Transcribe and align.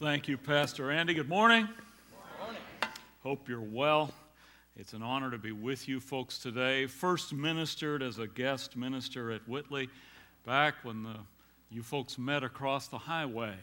Thank 0.00 0.28
you, 0.28 0.38
Pastor 0.38 0.90
Andy. 0.90 1.12
Good 1.12 1.28
morning. 1.28 1.68
morning. 2.40 2.62
Hope 3.22 3.50
you're 3.50 3.60
well. 3.60 4.14
It's 4.74 4.94
an 4.94 5.02
honor 5.02 5.30
to 5.30 5.36
be 5.36 5.52
with 5.52 5.88
you 5.88 6.00
folks 6.00 6.38
today. 6.38 6.86
First 6.86 7.34
ministered 7.34 8.02
as 8.02 8.18
a 8.18 8.26
guest 8.26 8.78
minister 8.78 9.30
at 9.30 9.46
Whitley 9.46 9.90
back 10.46 10.76
when 10.84 11.02
the, 11.02 11.16
you 11.68 11.82
folks 11.82 12.16
met 12.16 12.42
across 12.42 12.88
the 12.88 12.96
highway. 12.96 13.58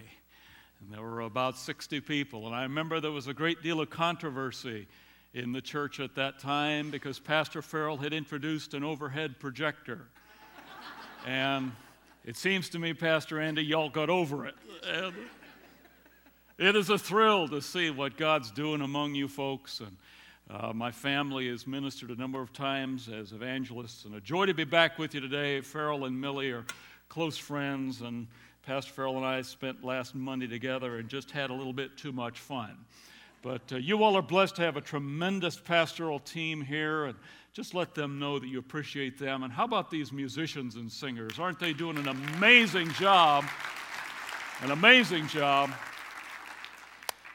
And 0.79 0.93
there 0.93 1.01
were 1.01 1.21
about 1.21 1.57
60 1.57 2.01
people. 2.01 2.45
And 2.45 2.55
I 2.55 2.61
remember 2.61 2.99
there 2.99 3.09
was 3.09 3.25
a 3.25 3.33
great 3.33 3.63
deal 3.63 3.81
of 3.81 3.89
controversy 3.89 4.85
in 5.33 5.53
the 5.53 5.61
church 5.61 5.99
at 5.99 6.13
that 6.13 6.37
time 6.37 6.91
because 6.91 7.17
Pastor 7.17 7.63
Farrell 7.63 7.97
had 7.97 8.13
introduced 8.13 8.75
an 8.75 8.83
overhead 8.83 9.39
projector. 9.39 10.05
and 11.25 11.71
it 12.25 12.37
seems 12.37 12.69
to 12.69 12.77
me, 12.77 12.93
Pastor 12.93 13.39
Andy, 13.39 13.63
y'all 13.63 13.89
got 13.89 14.11
over 14.11 14.45
it. 14.45 14.53
And 14.87 15.15
it 16.57 16.75
is 16.75 16.89
a 16.89 16.97
thrill 16.97 17.47
to 17.49 17.61
see 17.61 17.91
what 17.91 18.17
God's 18.17 18.49
doing 18.49 18.81
among 18.81 19.13
you 19.13 19.27
folks. 19.27 19.79
And 19.79 19.95
uh, 20.49 20.73
my 20.73 20.91
family 20.91 21.49
has 21.49 21.67
ministered 21.67 22.09
a 22.09 22.15
number 22.15 22.41
of 22.41 22.51
times 22.51 23.09
as 23.09 23.31
evangelists, 23.31 24.05
and 24.05 24.15
a 24.15 24.21
joy 24.21 24.47
to 24.47 24.53
be 24.53 24.63
back 24.63 24.97
with 24.97 25.13
you 25.13 25.19
today. 25.19 25.61
Farrell 25.61 26.05
and 26.05 26.19
Millie 26.19 26.51
are 26.51 26.65
close 27.09 27.37
friends, 27.37 28.01
and 28.01 28.27
Pastor 28.65 28.91
Farrell 28.91 29.17
and 29.17 29.25
I 29.25 29.41
spent 29.43 29.83
last 29.83 30.15
Monday 30.15 30.47
together 30.47 30.97
and 30.97 31.07
just 31.07 31.29
had 31.31 31.51
a 31.51 31.53
little 31.53 31.73
bit 31.73 31.95
too 31.95 32.11
much 32.11 32.39
fun. 32.39 32.75
But 33.43 33.61
uh, 33.71 33.75
you 33.75 34.03
all 34.03 34.15
are 34.15 34.21
blessed 34.23 34.55
to 34.55 34.63
have 34.63 34.77
a 34.77 34.81
tremendous 34.81 35.59
pastoral 35.59 36.19
team 36.19 36.61
here, 36.61 37.05
and 37.05 37.17
just 37.53 37.75
let 37.75 37.93
them 37.93 38.17
know 38.17 38.39
that 38.39 38.47
you 38.47 38.57
appreciate 38.57 39.19
them. 39.19 39.43
And 39.43 39.53
how 39.53 39.65
about 39.65 39.91
these 39.91 40.11
musicians 40.11 40.75
and 40.75 40.91
singers? 40.91 41.37
Aren't 41.37 41.59
they 41.59 41.73
doing 41.73 41.97
an 41.97 42.07
amazing 42.07 42.91
job? 42.93 43.45
An 44.63 44.71
amazing 44.71 45.27
job. 45.27 45.71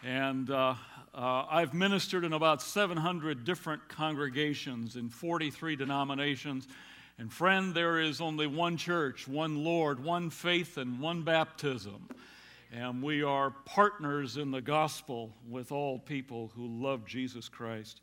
And 0.04 0.50
uh, 0.50 0.74
uh, 1.14 1.44
I've 1.48 1.74
ministered 1.74 2.24
in 2.24 2.32
about 2.32 2.60
700 2.60 3.44
different 3.44 3.88
congregations 3.88 4.96
in 4.96 5.08
43 5.08 5.76
denominations. 5.76 6.66
And 7.18 7.32
friend, 7.32 7.72
there 7.72 8.00
is 8.00 8.20
only 8.20 8.48
one 8.48 8.76
church, 8.76 9.28
one 9.28 9.62
Lord, 9.62 10.02
one 10.02 10.28
faith, 10.28 10.76
and 10.76 10.98
one 10.98 11.22
baptism. 11.22 12.08
And 12.72 13.00
we 13.00 13.22
are 13.22 13.50
partners 13.64 14.38
in 14.38 14.50
the 14.50 14.60
gospel 14.60 15.30
with 15.48 15.70
all 15.70 16.00
people 16.00 16.50
who 16.56 16.66
love 16.66 17.06
Jesus 17.06 17.48
Christ. 17.48 18.00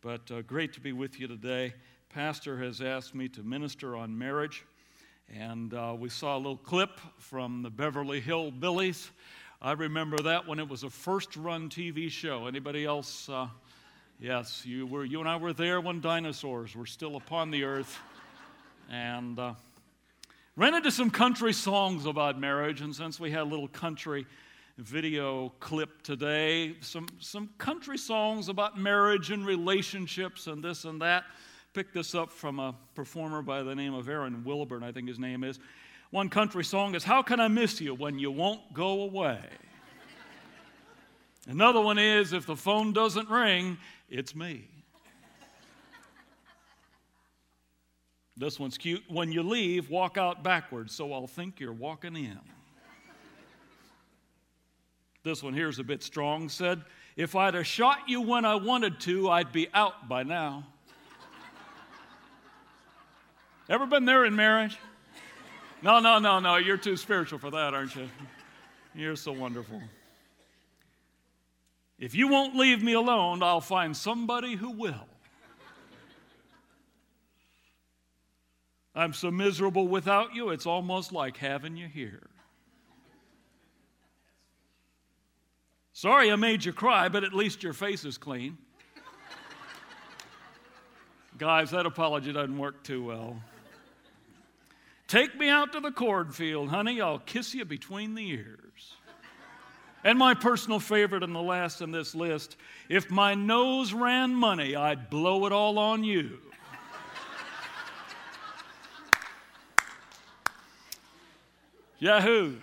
But 0.00 0.28
uh, 0.32 0.42
great 0.42 0.72
to 0.72 0.80
be 0.80 0.92
with 0.92 1.20
you 1.20 1.28
today. 1.28 1.74
Pastor 2.08 2.58
has 2.58 2.80
asked 2.80 3.14
me 3.14 3.28
to 3.28 3.44
minister 3.44 3.94
on 3.94 4.18
marriage. 4.18 4.64
And 5.32 5.74
uh, 5.74 5.94
we 5.96 6.08
saw 6.08 6.36
a 6.36 6.38
little 6.38 6.56
clip 6.56 6.98
from 7.18 7.62
the 7.62 7.70
Beverly 7.70 8.20
Hillbillies 8.20 9.10
I 9.66 9.72
remember 9.72 10.16
that 10.18 10.46
when 10.46 10.60
it 10.60 10.68
was 10.68 10.84
a 10.84 10.90
first 10.90 11.34
run 11.34 11.68
TV 11.68 12.08
show. 12.08 12.46
Anybody 12.46 12.84
else? 12.84 13.28
Uh, 13.28 13.48
yes, 14.20 14.64
you, 14.64 14.86
were, 14.86 15.04
you 15.04 15.18
and 15.18 15.28
I 15.28 15.38
were 15.38 15.52
there 15.52 15.80
when 15.80 16.00
dinosaurs 16.00 16.76
were 16.76 16.86
still 16.86 17.16
upon 17.16 17.50
the 17.50 17.64
earth. 17.64 17.98
And 18.88 19.36
uh, 19.36 19.54
ran 20.54 20.74
into 20.76 20.92
some 20.92 21.10
country 21.10 21.52
songs 21.52 22.06
about 22.06 22.38
marriage. 22.38 22.80
And 22.80 22.94
since 22.94 23.18
we 23.18 23.32
had 23.32 23.40
a 23.40 23.44
little 23.50 23.66
country 23.66 24.24
video 24.78 25.52
clip 25.58 26.00
today, 26.02 26.76
some, 26.80 27.08
some 27.18 27.50
country 27.58 27.98
songs 27.98 28.48
about 28.48 28.78
marriage 28.78 29.32
and 29.32 29.44
relationships 29.44 30.46
and 30.46 30.62
this 30.62 30.84
and 30.84 31.02
that. 31.02 31.24
Picked 31.72 31.92
this 31.92 32.14
up 32.14 32.30
from 32.30 32.60
a 32.60 32.72
performer 32.94 33.42
by 33.42 33.64
the 33.64 33.74
name 33.74 33.94
of 33.94 34.08
Aaron 34.08 34.44
Wilburn, 34.44 34.84
I 34.84 34.92
think 34.92 35.08
his 35.08 35.18
name 35.18 35.42
is. 35.42 35.58
One 36.16 36.30
country 36.30 36.64
song 36.64 36.94
is, 36.94 37.04
How 37.04 37.20
Can 37.20 37.40
I 37.40 37.48
Miss 37.48 37.78
You 37.78 37.94
When 37.94 38.18
You 38.18 38.30
Won't 38.30 38.72
Go 38.72 39.02
Away? 39.02 39.38
Another 41.46 41.82
one 41.82 41.98
is, 41.98 42.32
If 42.32 42.46
the 42.46 42.56
phone 42.56 42.94
doesn't 42.94 43.28
ring, 43.28 43.76
it's 44.08 44.34
me. 44.34 44.66
This 48.34 48.58
one's 48.58 48.78
cute. 48.78 49.02
When 49.08 49.30
you 49.30 49.42
leave, 49.42 49.90
walk 49.90 50.16
out 50.16 50.42
backwards 50.42 50.94
so 50.94 51.12
I'll 51.12 51.26
think 51.26 51.60
you're 51.60 51.74
walking 51.74 52.16
in. 52.16 52.40
This 55.22 55.42
one 55.42 55.52
here's 55.52 55.78
a 55.80 55.84
bit 55.84 56.02
strong. 56.02 56.48
Said, 56.48 56.82
If 57.16 57.36
I'd 57.36 57.52
have 57.52 57.66
shot 57.66 58.08
you 58.08 58.22
when 58.22 58.46
I 58.46 58.54
wanted 58.54 59.00
to, 59.00 59.28
I'd 59.28 59.52
be 59.52 59.68
out 59.74 60.08
by 60.08 60.22
now. 60.22 60.64
Ever 63.68 63.84
been 63.84 64.06
there 64.06 64.24
in 64.24 64.34
marriage? 64.34 64.78
No, 65.82 66.00
no, 66.00 66.18
no, 66.18 66.40
no. 66.40 66.56
You're 66.56 66.76
too 66.76 66.96
spiritual 66.96 67.38
for 67.38 67.50
that, 67.50 67.74
aren't 67.74 67.94
you? 67.94 68.08
You're 68.94 69.16
so 69.16 69.32
wonderful. 69.32 69.80
If 71.98 72.14
you 72.14 72.28
won't 72.28 72.56
leave 72.56 72.82
me 72.82 72.92
alone, 72.92 73.42
I'll 73.42 73.60
find 73.60 73.96
somebody 73.96 74.54
who 74.54 74.70
will. 74.70 75.06
I'm 78.94 79.12
so 79.12 79.30
miserable 79.30 79.86
without 79.86 80.34
you, 80.34 80.50
it's 80.50 80.64
almost 80.64 81.12
like 81.12 81.36
having 81.36 81.76
you 81.76 81.86
here. 81.86 82.22
Sorry 85.92 86.30
I 86.30 86.36
made 86.36 86.64
you 86.64 86.72
cry, 86.72 87.08
but 87.10 87.22
at 87.22 87.34
least 87.34 87.62
your 87.62 87.74
face 87.74 88.04
is 88.06 88.16
clean. 88.16 88.56
Guys, 91.38 91.70
that 91.70 91.84
apology 91.84 92.32
doesn't 92.32 92.56
work 92.56 92.82
too 92.82 93.04
well. 93.04 93.36
Take 95.08 95.38
me 95.38 95.48
out 95.48 95.72
to 95.72 95.80
the 95.80 95.92
cornfield, 95.92 96.68
honey. 96.68 97.00
I'll 97.00 97.20
kiss 97.20 97.54
you 97.54 97.64
between 97.64 98.14
the 98.14 98.28
ears. 98.28 98.94
And 100.02 100.18
my 100.18 100.34
personal 100.34 100.78
favorite 100.78 101.22
and 101.22 101.34
the 101.34 101.42
last 101.42 101.80
in 101.80 101.90
this 101.90 102.14
list 102.14 102.56
if 102.88 103.10
my 103.10 103.34
nose 103.34 103.92
ran 103.92 104.34
money, 104.34 104.76
I'd 104.76 105.10
blow 105.10 105.46
it 105.46 105.52
all 105.52 105.78
on 105.78 106.04
you. 106.04 106.38
Yahoo! 111.98 112.56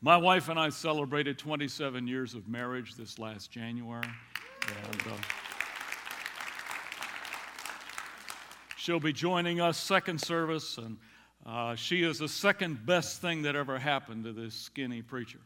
My 0.00 0.18
wife 0.18 0.50
and 0.50 0.60
I 0.60 0.68
celebrated 0.68 1.38
27 1.38 2.06
years 2.06 2.34
of 2.34 2.46
marriage 2.46 2.94
this 2.94 3.18
last 3.18 3.50
January. 3.50 4.06
And, 4.06 5.00
uh, 5.08 5.16
She'll 8.84 9.00
be 9.00 9.14
joining 9.14 9.62
us 9.62 9.78
second 9.78 10.20
service, 10.20 10.76
and 10.76 10.98
uh, 11.46 11.74
she 11.74 12.02
is 12.02 12.18
the 12.18 12.28
second 12.28 12.84
best 12.84 13.22
thing 13.22 13.40
that 13.44 13.56
ever 13.56 13.78
happened 13.78 14.24
to 14.24 14.32
this 14.34 14.54
skinny 14.54 15.00
preacher. 15.00 15.38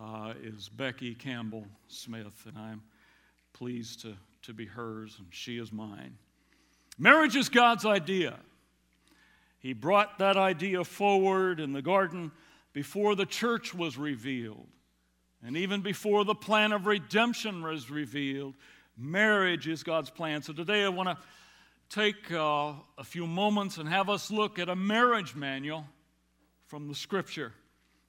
Uh, 0.00 0.34
is 0.40 0.68
Becky 0.68 1.16
Campbell 1.16 1.66
Smith, 1.88 2.46
and 2.46 2.56
I'm 2.56 2.80
pleased 3.54 4.02
to, 4.02 4.14
to 4.42 4.52
be 4.54 4.66
hers, 4.66 5.16
and 5.18 5.26
she 5.30 5.58
is 5.58 5.72
mine. 5.72 6.16
Marriage 6.96 7.34
is 7.34 7.48
God's 7.48 7.84
idea. 7.84 8.38
He 9.58 9.72
brought 9.72 10.20
that 10.20 10.36
idea 10.36 10.84
forward 10.84 11.58
in 11.58 11.72
the 11.72 11.82
garden 11.82 12.30
before 12.72 13.16
the 13.16 13.26
church 13.26 13.74
was 13.74 13.98
revealed, 13.98 14.68
and 15.44 15.56
even 15.56 15.80
before 15.80 16.24
the 16.24 16.36
plan 16.36 16.70
of 16.70 16.86
redemption 16.86 17.64
was 17.64 17.90
revealed. 17.90 18.54
Marriage 18.96 19.66
is 19.66 19.82
God's 19.82 20.10
plan. 20.10 20.42
So 20.42 20.52
today 20.52 20.84
I 20.84 20.88
want 20.88 21.08
to 21.08 21.18
take 21.90 22.30
uh, 22.30 22.72
a 22.98 23.04
few 23.04 23.26
moments 23.26 23.76
and 23.78 23.88
have 23.88 24.08
us 24.08 24.30
look 24.30 24.58
at 24.58 24.68
a 24.68 24.76
marriage 24.76 25.34
manual 25.34 25.84
from 26.66 26.86
the 26.86 26.94
scripture 26.94 27.52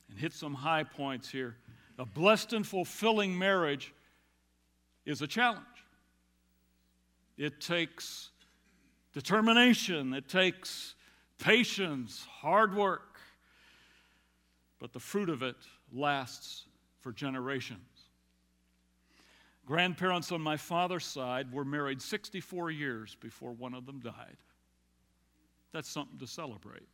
and 0.09 0.19
hit 0.19 0.33
some 0.33 0.53
high 0.53 0.83
points 0.83 1.27
here. 1.29 1.57
A 1.97 2.05
blessed 2.05 2.53
and 2.53 2.65
fulfilling 2.65 3.37
marriage 3.37 3.91
is 5.05 5.23
a 5.23 5.27
challenge. 5.27 5.65
It 7.37 7.59
takes 7.59 8.29
determination, 9.13 10.13
it 10.13 10.29
takes 10.29 10.93
patience, 11.39 12.25
hard 12.29 12.75
work, 12.75 13.19
but 14.79 14.93
the 14.93 14.99
fruit 14.99 15.29
of 15.29 15.41
it 15.41 15.55
lasts 15.91 16.65
for 16.99 17.11
generations. 17.11 17.79
Grandparents 19.71 20.33
on 20.33 20.41
my 20.41 20.57
father's 20.57 21.05
side 21.05 21.49
were 21.53 21.63
married 21.63 22.01
64 22.01 22.71
years 22.71 23.15
before 23.21 23.53
one 23.53 23.73
of 23.73 23.85
them 23.85 24.01
died. 24.01 24.35
That's 25.71 25.89
something 25.89 26.19
to 26.19 26.27
celebrate. 26.27 26.89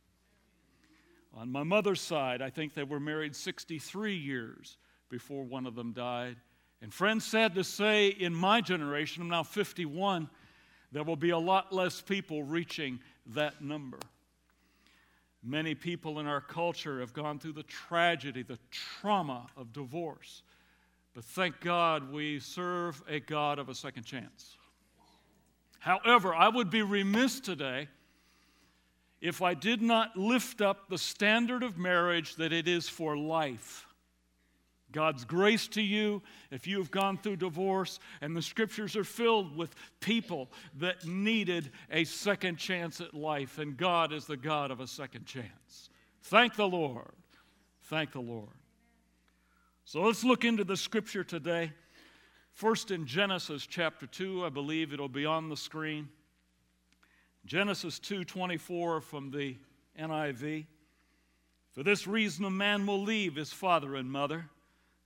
On 1.34 1.50
my 1.50 1.64
mother's 1.64 2.00
side, 2.00 2.40
I 2.40 2.50
think 2.50 2.74
they 2.74 2.84
were 2.84 3.00
married 3.00 3.34
63 3.34 4.14
years 4.14 4.76
before 5.08 5.42
one 5.42 5.66
of 5.66 5.74
them 5.74 5.92
died. 5.92 6.36
And 6.80 6.94
friends, 6.94 7.24
sad 7.24 7.52
to 7.56 7.64
say, 7.64 8.10
in 8.10 8.32
my 8.32 8.60
generation, 8.60 9.24
I'm 9.24 9.28
now 9.28 9.42
51, 9.42 10.30
there 10.92 11.02
will 11.02 11.16
be 11.16 11.30
a 11.30 11.38
lot 11.38 11.72
less 11.72 12.00
people 12.00 12.44
reaching 12.44 13.00
that 13.34 13.60
number. 13.60 13.98
Many 15.42 15.74
people 15.74 16.20
in 16.20 16.28
our 16.28 16.40
culture 16.40 17.00
have 17.00 17.12
gone 17.12 17.40
through 17.40 17.54
the 17.54 17.64
tragedy, 17.64 18.44
the 18.44 18.60
trauma 18.70 19.48
of 19.56 19.72
divorce. 19.72 20.44
But 21.14 21.24
thank 21.24 21.60
God 21.60 22.12
we 22.12 22.38
serve 22.38 23.02
a 23.08 23.20
God 23.20 23.58
of 23.58 23.68
a 23.68 23.74
second 23.74 24.04
chance. 24.04 24.56
However, 25.78 26.34
I 26.34 26.48
would 26.48 26.70
be 26.70 26.82
remiss 26.82 27.40
today 27.40 27.88
if 29.20 29.42
I 29.42 29.54
did 29.54 29.82
not 29.82 30.16
lift 30.16 30.60
up 30.60 30.88
the 30.88 30.98
standard 30.98 31.62
of 31.62 31.76
marriage 31.76 32.36
that 32.36 32.52
it 32.52 32.68
is 32.68 32.88
for 32.88 33.16
life. 33.16 33.84
God's 34.90 35.24
grace 35.24 35.68
to 35.68 35.82
you 35.82 36.22
if 36.50 36.66
you 36.66 36.78
have 36.78 36.90
gone 36.90 37.18
through 37.18 37.36
divorce, 37.36 37.98
and 38.20 38.34
the 38.34 38.42
scriptures 38.42 38.96
are 38.96 39.04
filled 39.04 39.56
with 39.56 39.74
people 40.00 40.50
that 40.78 41.04
needed 41.04 41.70
a 41.90 42.04
second 42.04 42.56
chance 42.56 43.00
at 43.00 43.12
life, 43.12 43.58
and 43.58 43.76
God 43.76 44.12
is 44.12 44.24
the 44.24 44.36
God 44.36 44.70
of 44.70 44.80
a 44.80 44.86
second 44.86 45.26
chance. 45.26 45.90
Thank 46.22 46.56
the 46.56 46.68
Lord. 46.68 47.12
Thank 47.84 48.12
the 48.12 48.20
Lord. 48.20 48.48
So 49.88 50.02
let's 50.02 50.22
look 50.22 50.44
into 50.44 50.64
the 50.64 50.76
scripture 50.76 51.24
today. 51.24 51.72
First 52.52 52.90
in 52.90 53.06
Genesis 53.06 53.66
chapter 53.66 54.06
2, 54.06 54.44
I 54.44 54.50
believe 54.50 54.92
it'll 54.92 55.08
be 55.08 55.24
on 55.24 55.48
the 55.48 55.56
screen. 55.56 56.10
Genesis 57.46 57.98
2:24 57.98 59.00
from 59.00 59.30
the 59.30 59.56
NIV. 59.98 60.66
For 61.72 61.82
this 61.82 62.06
reason 62.06 62.44
a 62.44 62.50
man 62.50 62.84
will 62.84 63.02
leave 63.02 63.34
his 63.34 63.50
father 63.50 63.96
and 63.96 64.12
mother 64.12 64.50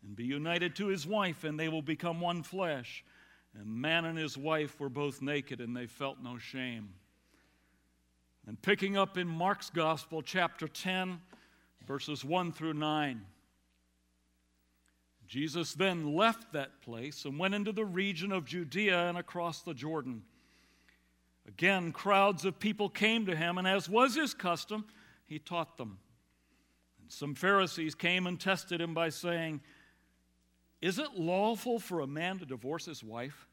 and 0.02 0.16
be 0.16 0.24
united 0.24 0.74
to 0.74 0.88
his 0.88 1.06
wife 1.06 1.44
and 1.44 1.60
they 1.60 1.68
will 1.68 1.80
become 1.80 2.20
one 2.20 2.42
flesh. 2.42 3.04
And 3.54 3.68
man 3.68 4.04
and 4.04 4.18
his 4.18 4.36
wife 4.36 4.80
were 4.80 4.90
both 4.90 5.22
naked 5.22 5.60
and 5.60 5.76
they 5.76 5.86
felt 5.86 6.18
no 6.20 6.38
shame. 6.38 6.92
And 8.48 8.60
picking 8.60 8.96
up 8.96 9.16
in 9.16 9.28
Mark's 9.28 9.70
Gospel, 9.70 10.22
chapter 10.22 10.66
10, 10.66 11.22
verses 11.86 12.24
1 12.24 12.50
through 12.50 12.74
9. 12.74 13.24
Jesus 15.26 15.74
then 15.74 16.14
left 16.14 16.52
that 16.52 16.82
place 16.82 17.24
and 17.24 17.38
went 17.38 17.54
into 17.54 17.72
the 17.72 17.84
region 17.84 18.32
of 18.32 18.44
Judea 18.44 19.08
and 19.08 19.16
across 19.16 19.62
the 19.62 19.74
Jordan. 19.74 20.22
Again, 21.48 21.92
crowds 21.92 22.44
of 22.44 22.58
people 22.58 22.88
came 22.88 23.26
to 23.26 23.34
him, 23.34 23.58
and 23.58 23.66
as 23.66 23.88
was 23.88 24.14
his 24.14 24.34
custom, 24.34 24.84
he 25.26 25.38
taught 25.38 25.76
them. 25.76 25.98
And 27.00 27.10
some 27.10 27.34
Pharisees 27.34 27.94
came 27.94 28.26
and 28.26 28.38
tested 28.38 28.80
him 28.80 28.94
by 28.94 29.08
saying, 29.08 29.60
Is 30.80 30.98
it 30.98 31.14
lawful 31.16 31.78
for 31.78 32.00
a 32.00 32.06
man 32.06 32.38
to 32.38 32.46
divorce 32.46 32.84
his 32.84 33.02
wife? 33.02 33.48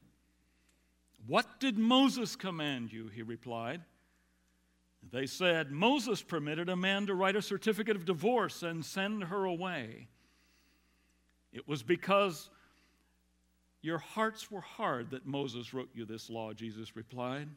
What 1.25 1.59
did 1.59 1.77
Moses 1.77 2.35
command 2.35 2.91
you? 2.91 3.07
He 3.07 3.21
replied. 3.21 3.81
They 5.11 5.25
said, 5.25 5.71
Moses 5.71 6.21
permitted 6.21 6.69
a 6.69 6.75
man 6.75 7.07
to 7.07 7.15
write 7.15 7.35
a 7.35 7.41
certificate 7.41 7.95
of 7.95 8.05
divorce 8.05 8.63
and 8.63 8.83
send 8.83 9.25
her 9.25 9.45
away. 9.45 10.07
It 11.51 11.67
was 11.67 11.83
because 11.83 12.49
your 13.81 13.97
hearts 13.97 14.51
were 14.51 14.61
hard 14.61 15.11
that 15.11 15.25
Moses 15.25 15.73
wrote 15.73 15.89
you 15.93 16.05
this 16.05 16.29
law, 16.29 16.53
Jesus 16.53 16.95
replied. 16.95 17.47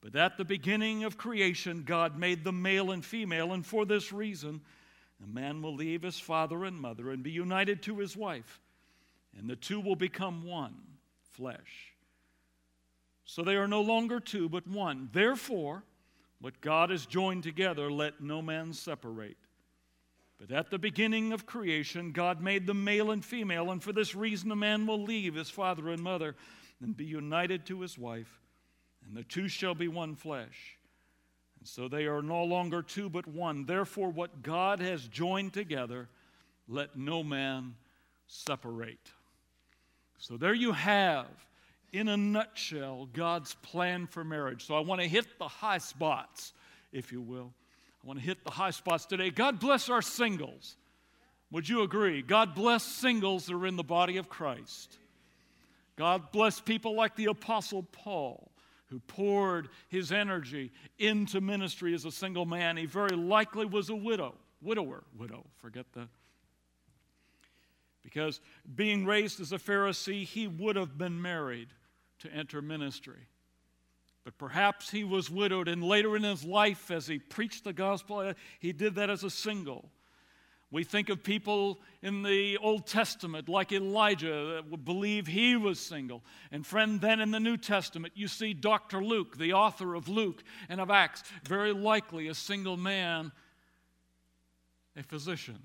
But 0.00 0.14
at 0.16 0.36
the 0.36 0.44
beginning 0.44 1.04
of 1.04 1.16
creation, 1.16 1.82
God 1.84 2.18
made 2.18 2.44
them 2.44 2.60
male 2.60 2.92
and 2.92 3.04
female, 3.04 3.52
and 3.52 3.64
for 3.64 3.86
this 3.86 4.12
reason, 4.12 4.60
a 5.22 5.26
man 5.26 5.62
will 5.62 5.74
leave 5.74 6.02
his 6.02 6.20
father 6.20 6.64
and 6.64 6.78
mother 6.78 7.10
and 7.10 7.22
be 7.22 7.30
united 7.30 7.82
to 7.82 7.98
his 7.98 8.16
wife, 8.16 8.60
and 9.36 9.48
the 9.48 9.56
two 9.56 9.80
will 9.80 9.96
become 9.96 10.44
one 10.44 10.74
flesh. 11.32 11.94
So 13.24 13.42
they 13.42 13.56
are 13.56 13.66
no 13.66 13.80
longer 13.80 14.20
two, 14.20 14.48
but 14.48 14.66
one. 14.68 15.08
Therefore, 15.12 15.82
what 16.40 16.60
God 16.60 16.90
has 16.90 17.06
joined 17.06 17.42
together, 17.42 17.90
let 17.90 18.20
no 18.20 18.42
man 18.42 18.74
separate. 18.74 19.38
But 20.38 20.50
at 20.50 20.70
the 20.70 20.78
beginning 20.78 21.32
of 21.32 21.46
creation, 21.46 22.12
God 22.12 22.40
made 22.40 22.66
them 22.66 22.84
male 22.84 23.10
and 23.10 23.24
female, 23.24 23.70
and 23.70 23.82
for 23.82 23.92
this 23.92 24.14
reason 24.14 24.50
a 24.50 24.56
man 24.56 24.86
will 24.86 25.02
leave 25.02 25.34
his 25.34 25.48
father 25.48 25.88
and 25.90 26.02
mother 26.02 26.34
and 26.82 26.96
be 26.96 27.04
united 27.04 27.66
to 27.66 27.80
his 27.80 27.96
wife, 27.96 28.40
and 29.06 29.16
the 29.16 29.22
two 29.22 29.48
shall 29.48 29.74
be 29.74 29.88
one 29.88 30.16
flesh. 30.16 30.76
And 31.58 31.68
so 31.68 31.88
they 31.88 32.06
are 32.06 32.20
no 32.20 32.44
longer 32.44 32.82
two 32.82 33.08
but 33.08 33.26
one. 33.26 33.64
Therefore, 33.64 34.10
what 34.10 34.42
God 34.42 34.80
has 34.80 35.06
joined 35.08 35.52
together, 35.52 36.08
let 36.68 36.96
no 36.96 37.22
man 37.22 37.76
separate. 38.26 39.12
So 40.18 40.36
there 40.36 40.54
you 40.54 40.72
have, 40.72 41.26
in 41.92 42.08
a 42.08 42.16
nutshell, 42.16 43.08
God's 43.12 43.54
plan 43.62 44.06
for 44.06 44.24
marriage. 44.24 44.66
So 44.66 44.74
I 44.74 44.80
want 44.80 45.00
to 45.00 45.08
hit 45.08 45.38
the 45.38 45.48
high 45.48 45.78
spots, 45.78 46.52
if 46.92 47.12
you 47.12 47.20
will. 47.20 47.52
I 48.04 48.06
want 48.06 48.18
to 48.18 48.24
hit 48.24 48.44
the 48.44 48.50
high 48.50 48.70
spots 48.70 49.06
today. 49.06 49.30
God 49.30 49.58
bless 49.58 49.88
our 49.88 50.02
singles. 50.02 50.76
Would 51.50 51.68
you 51.68 51.82
agree? 51.82 52.20
God 52.20 52.54
bless 52.54 52.82
singles 52.82 53.46
that 53.46 53.54
are 53.54 53.66
in 53.66 53.76
the 53.76 53.82
body 53.82 54.18
of 54.18 54.28
Christ. 54.28 54.98
God 55.96 56.30
bless 56.30 56.60
people 56.60 56.94
like 56.94 57.16
the 57.16 57.26
Apostle 57.26 57.84
Paul, 57.84 58.50
who 58.86 58.98
poured 59.00 59.68
his 59.88 60.12
energy 60.12 60.70
into 60.98 61.40
ministry 61.40 61.94
as 61.94 62.04
a 62.04 62.10
single 62.10 62.44
man. 62.44 62.76
He 62.76 62.84
very 62.84 63.16
likely 63.16 63.64
was 63.64 63.88
a 63.88 63.94
widow, 63.94 64.34
widower, 64.60 65.04
widow, 65.16 65.46
forget 65.62 65.86
that. 65.94 66.08
Because 68.02 68.40
being 68.74 69.06
raised 69.06 69.40
as 69.40 69.52
a 69.52 69.58
Pharisee, 69.58 70.24
he 70.24 70.46
would 70.46 70.76
have 70.76 70.98
been 70.98 71.22
married 71.22 71.68
to 72.18 72.30
enter 72.30 72.60
ministry. 72.60 73.28
But 74.24 74.38
perhaps 74.38 74.90
he 74.90 75.04
was 75.04 75.30
widowed, 75.30 75.68
and 75.68 75.84
later 75.84 76.16
in 76.16 76.22
his 76.22 76.44
life, 76.44 76.90
as 76.90 77.06
he 77.06 77.18
preached 77.18 77.64
the 77.64 77.74
gospel, 77.74 78.18
uh, 78.18 78.34
he 78.58 78.72
did 78.72 78.94
that 78.94 79.10
as 79.10 79.22
a 79.22 79.30
single. 79.30 79.90
We 80.70 80.82
think 80.82 81.08
of 81.08 81.22
people 81.22 81.78
in 82.02 82.22
the 82.22 82.56
Old 82.56 82.86
Testament 82.86 83.48
like 83.48 83.70
Elijah 83.70 84.54
that 84.54 84.70
would 84.70 84.84
believe 84.84 85.26
he 85.26 85.54
was 85.54 85.78
single. 85.78 86.24
And 86.50 86.66
friend, 86.66 87.00
then 87.00 87.20
in 87.20 87.30
the 87.30 87.38
New 87.38 87.56
Testament, 87.56 88.14
you 88.16 88.26
see 88.26 88.54
Dr. 88.54 89.04
Luke, 89.04 89.36
the 89.36 89.52
author 89.52 89.94
of 89.94 90.08
Luke 90.08 90.42
and 90.68 90.80
of 90.80 90.90
Acts, 90.90 91.22
very 91.44 91.72
likely 91.72 92.26
a 92.26 92.34
single 92.34 92.76
man, 92.76 93.30
a 94.96 95.04
physician. 95.04 95.64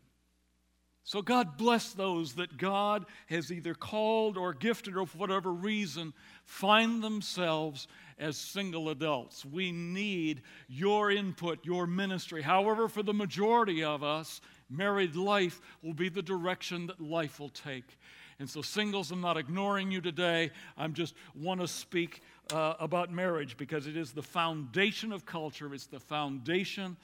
So 1.09 1.23
God 1.23 1.57
bless 1.57 1.93
those 1.93 2.33
that 2.33 2.55
God 2.59 3.03
has 3.29 3.51
either 3.51 3.73
called 3.73 4.37
or 4.37 4.53
gifted 4.53 4.95
or 4.95 5.07
for 5.07 5.17
whatever 5.17 5.51
reason 5.51 6.13
find 6.45 7.03
themselves 7.03 7.87
as 8.19 8.37
single 8.37 8.89
adults. 8.89 9.43
We 9.43 9.71
need 9.71 10.43
your 10.67 11.09
input, 11.09 11.65
your 11.65 11.87
ministry. 11.87 12.43
However, 12.43 12.87
for 12.87 13.01
the 13.01 13.11
majority 13.11 13.83
of 13.83 14.03
us, 14.03 14.39
married 14.69 15.15
life 15.15 15.61
will 15.81 15.95
be 15.95 16.09
the 16.09 16.21
direction 16.21 16.85
that 16.85 17.01
life 17.01 17.39
will 17.39 17.49
take. 17.49 17.97
And 18.37 18.47
so, 18.47 18.61
singles, 18.61 19.09
I'm 19.09 19.19
not 19.19 19.35
ignoring 19.35 19.89
you 19.89 20.01
today. 20.01 20.51
I'm 20.77 20.93
just 20.93 21.15
want 21.33 21.59
to 21.59 21.67
speak 21.67 22.21
uh, 22.53 22.75
about 22.79 23.11
marriage 23.11 23.57
because 23.57 23.87
it 23.87 23.97
is 23.97 24.11
the 24.11 24.21
foundation 24.21 25.11
of 25.11 25.25
culture, 25.25 25.73
it's 25.73 25.87
the 25.87 25.99
foundation 25.99 26.97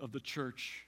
of 0.00 0.12
the 0.12 0.20
church. 0.20 0.85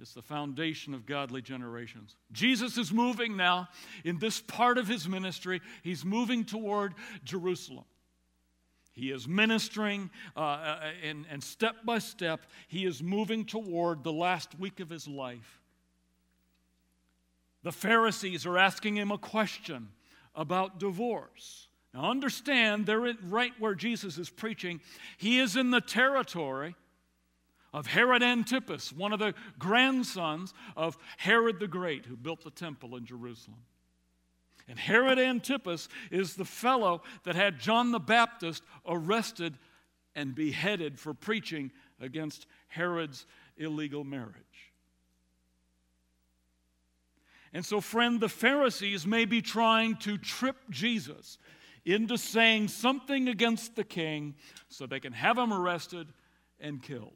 It's 0.00 0.14
the 0.14 0.22
foundation 0.22 0.94
of 0.94 1.04
godly 1.04 1.42
generations. 1.42 2.16
Jesus 2.32 2.78
is 2.78 2.90
moving 2.90 3.36
now 3.36 3.68
in 4.02 4.18
this 4.18 4.40
part 4.40 4.78
of 4.78 4.88
his 4.88 5.06
ministry. 5.06 5.60
He's 5.82 6.04
moving 6.04 6.44
toward 6.44 6.94
Jerusalem. 7.22 7.84
He 8.92 9.10
is 9.10 9.28
ministering, 9.28 10.10
uh, 10.36 10.40
uh, 10.40 10.80
and, 11.04 11.26
and 11.30 11.42
step 11.42 11.76
by 11.84 11.98
step, 11.98 12.40
he 12.68 12.86
is 12.86 13.02
moving 13.02 13.44
toward 13.44 14.02
the 14.02 14.12
last 14.12 14.58
week 14.58 14.80
of 14.80 14.88
his 14.88 15.06
life. 15.06 15.60
The 17.62 17.72
Pharisees 17.72 18.46
are 18.46 18.58
asking 18.58 18.96
him 18.96 19.10
a 19.10 19.18
question 19.18 19.88
about 20.34 20.80
divorce. 20.80 21.68
Now, 21.92 22.10
understand, 22.10 22.86
they're 22.86 23.14
right 23.28 23.52
where 23.58 23.74
Jesus 23.74 24.16
is 24.16 24.30
preaching. 24.30 24.80
He 25.18 25.40
is 25.40 25.56
in 25.56 25.70
the 25.70 25.80
territory 25.80 26.74
of 27.72 27.86
Herod 27.86 28.22
Antipas, 28.22 28.92
one 28.92 29.12
of 29.12 29.18
the 29.18 29.34
grandsons 29.58 30.54
of 30.76 30.98
Herod 31.16 31.60
the 31.60 31.68
Great, 31.68 32.06
who 32.06 32.16
built 32.16 32.42
the 32.42 32.50
temple 32.50 32.96
in 32.96 33.04
Jerusalem. 33.04 33.60
And 34.68 34.78
Herod 34.78 35.18
Antipas 35.18 35.88
is 36.10 36.34
the 36.34 36.44
fellow 36.44 37.02
that 37.24 37.34
had 37.34 37.58
John 37.58 37.90
the 37.90 38.00
Baptist 38.00 38.62
arrested 38.86 39.58
and 40.14 40.34
beheaded 40.34 40.98
for 40.98 41.14
preaching 41.14 41.70
against 42.00 42.46
Herod's 42.68 43.26
illegal 43.56 44.04
marriage. 44.04 44.34
And 47.52 47.64
so, 47.64 47.80
friend, 47.80 48.20
the 48.20 48.28
Pharisees 48.28 49.06
may 49.06 49.24
be 49.24 49.42
trying 49.42 49.96
to 49.96 50.18
trip 50.18 50.56
Jesus 50.70 51.38
into 51.84 52.16
saying 52.16 52.68
something 52.68 53.28
against 53.28 53.74
the 53.74 53.84
king 53.84 54.34
so 54.68 54.86
they 54.86 55.00
can 55.00 55.12
have 55.12 55.36
him 55.36 55.52
arrested 55.52 56.06
and 56.60 56.82
killed. 56.82 57.14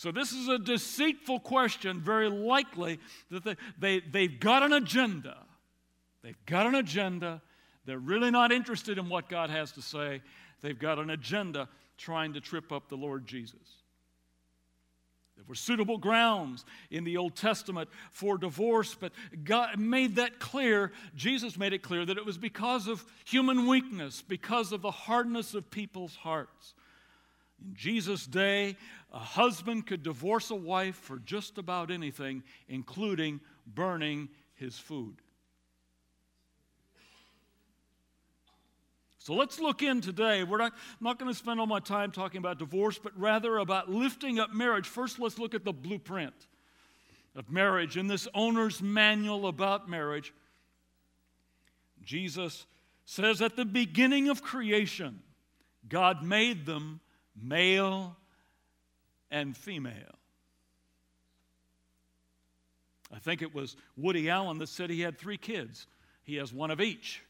So, 0.00 0.10
this 0.10 0.32
is 0.32 0.48
a 0.48 0.58
deceitful 0.58 1.40
question, 1.40 2.00
very 2.00 2.30
likely 2.30 2.98
that 3.30 3.44
they, 3.44 3.56
they, 3.78 4.00
they've 4.00 4.40
got 4.40 4.62
an 4.62 4.72
agenda 4.72 5.36
They've 6.22 6.46
got 6.46 6.66
an 6.66 6.74
agenda. 6.74 7.40
They're 7.86 7.98
really 7.98 8.30
not 8.30 8.52
interested 8.52 8.98
in 8.98 9.08
what 9.08 9.28
God 9.28 9.50
has 9.50 9.72
to 9.72 9.82
say. 9.82 10.22
They've 10.60 10.78
got 10.78 10.98
an 10.98 11.10
agenda 11.10 11.68
trying 11.96 12.34
to 12.34 12.40
trip 12.40 12.72
up 12.72 12.88
the 12.88 12.96
Lord 12.96 13.26
Jesus. 13.26 13.54
There 15.36 15.44
were 15.48 15.54
suitable 15.54 15.96
grounds 15.96 16.66
in 16.90 17.04
the 17.04 17.16
Old 17.16 17.34
Testament 17.34 17.88
for 18.10 18.36
divorce, 18.36 18.94
but 18.94 19.12
God 19.42 19.78
made 19.78 20.16
that 20.16 20.38
clear. 20.38 20.92
Jesus 21.16 21.56
made 21.56 21.72
it 21.72 21.82
clear 21.82 22.04
that 22.04 22.18
it 22.18 22.26
was 22.26 22.36
because 22.36 22.86
of 22.86 23.02
human 23.24 23.66
weakness, 23.66 24.20
because 24.20 24.72
of 24.72 24.82
the 24.82 24.90
hardness 24.90 25.54
of 25.54 25.70
people's 25.70 26.14
hearts. 26.16 26.74
In 27.64 27.74
Jesus' 27.74 28.26
day, 28.26 28.76
a 29.12 29.18
husband 29.18 29.86
could 29.86 30.02
divorce 30.02 30.50
a 30.50 30.54
wife 30.54 30.96
for 30.96 31.18
just 31.18 31.58
about 31.58 31.90
anything, 31.90 32.42
including 32.68 33.40
burning 33.66 34.28
his 34.54 34.78
food. 34.78 35.16
So 39.18 39.34
let's 39.34 39.60
look 39.60 39.82
in 39.82 40.00
today. 40.00 40.44
We're 40.44 40.58
not, 40.58 40.72
I'm 40.72 41.04
not 41.04 41.18
going 41.18 41.30
to 41.30 41.36
spend 41.36 41.60
all 41.60 41.66
my 41.66 41.80
time 41.80 42.10
talking 42.10 42.38
about 42.38 42.58
divorce, 42.58 42.98
but 42.98 43.12
rather 43.18 43.58
about 43.58 43.90
lifting 43.90 44.38
up 44.38 44.54
marriage. 44.54 44.88
First, 44.88 45.18
let's 45.18 45.38
look 45.38 45.54
at 45.54 45.64
the 45.64 45.72
blueprint 45.72 46.34
of 47.36 47.50
marriage 47.50 47.96
in 47.98 48.06
this 48.06 48.26
owner's 48.34 48.80
manual 48.80 49.46
about 49.46 49.88
marriage. 49.88 50.32
Jesus 52.02 52.66
says 53.04 53.42
at 53.42 53.56
the 53.56 53.66
beginning 53.66 54.30
of 54.30 54.42
creation, 54.42 55.20
God 55.86 56.22
made 56.22 56.64
them 56.64 57.00
male 57.42 58.16
and 59.30 59.56
female. 59.56 60.18
I 63.12 63.18
think 63.18 63.42
it 63.42 63.54
was 63.54 63.76
Woody 63.96 64.30
Allen 64.30 64.58
that 64.58 64.68
said 64.68 64.90
he 64.90 65.00
had 65.00 65.18
three 65.18 65.36
kids. 65.36 65.86
He 66.22 66.36
has 66.36 66.52
one 66.52 66.70
of 66.70 66.80
each. 66.80 67.22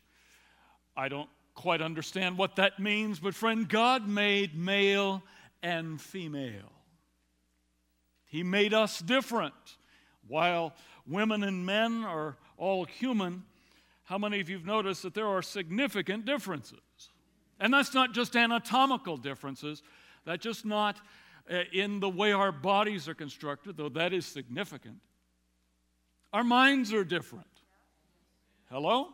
I 0.96 1.08
don't 1.08 1.30
quite 1.54 1.80
understand 1.80 2.36
what 2.36 2.56
that 2.56 2.78
means, 2.78 3.18
but 3.18 3.34
friend, 3.34 3.68
God 3.68 4.06
made 4.06 4.56
male 4.56 5.22
and 5.62 6.00
female. 6.00 6.72
He 8.26 8.42
made 8.42 8.74
us 8.74 9.00
different. 9.00 9.54
While 10.28 10.74
women 11.06 11.42
and 11.42 11.66
men 11.66 12.04
are 12.04 12.36
all 12.56 12.84
human, 12.84 13.44
how 14.04 14.18
many 14.18 14.40
of 14.40 14.48
you 14.48 14.56
have 14.56 14.66
noticed 14.66 15.02
that 15.02 15.14
there 15.14 15.26
are 15.26 15.42
significant 15.42 16.24
differences? 16.24 16.78
And 17.58 17.74
that's 17.74 17.94
not 17.94 18.12
just 18.12 18.36
anatomical 18.36 19.16
differences, 19.16 19.82
that's 20.24 20.42
just 20.42 20.64
not 20.64 21.00
uh, 21.50 21.62
in 21.72 22.00
the 22.00 22.08
way 22.08 22.32
our 22.32 22.52
bodies 22.52 23.08
are 23.08 23.14
constructed, 23.14 23.76
though 23.76 23.88
that 23.88 24.12
is 24.12 24.26
significant. 24.26 24.98
Our 26.32 26.44
minds 26.44 26.92
are 26.92 27.04
different. 27.04 27.46
Hello? 28.70 29.08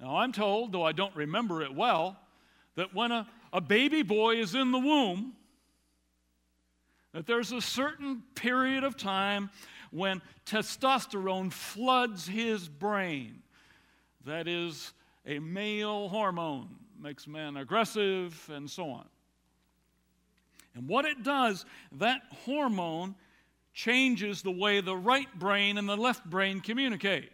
Now, 0.00 0.16
I'm 0.16 0.32
told, 0.32 0.72
though 0.72 0.82
I 0.82 0.92
don't 0.92 1.14
remember 1.14 1.62
it 1.62 1.74
well, 1.74 2.18
that 2.74 2.94
when 2.94 3.12
a, 3.12 3.26
a 3.52 3.60
baby 3.60 4.02
boy 4.02 4.36
is 4.36 4.54
in 4.54 4.72
the 4.72 4.78
womb, 4.78 5.34
that 7.12 7.26
there's 7.26 7.52
a 7.52 7.62
certain 7.62 8.22
period 8.34 8.84
of 8.84 8.96
time 8.96 9.50
when 9.90 10.20
testosterone 10.44 11.50
floods 11.50 12.26
his 12.26 12.68
brain. 12.68 13.42
That 14.26 14.48
is 14.48 14.92
a 15.24 15.38
male 15.38 16.08
hormone, 16.08 16.68
makes 17.06 17.28
men 17.28 17.56
aggressive, 17.56 18.50
and 18.52 18.68
so 18.68 18.90
on. 18.90 19.06
And 20.74 20.88
what 20.88 21.04
it 21.04 21.22
does, 21.22 21.64
that 21.92 22.20
hormone 22.44 23.14
changes 23.72 24.42
the 24.42 24.50
way 24.50 24.80
the 24.80 24.96
right 24.96 25.32
brain 25.38 25.78
and 25.78 25.88
the 25.88 25.96
left 25.96 26.28
brain 26.28 26.60
communicate. 26.60 27.30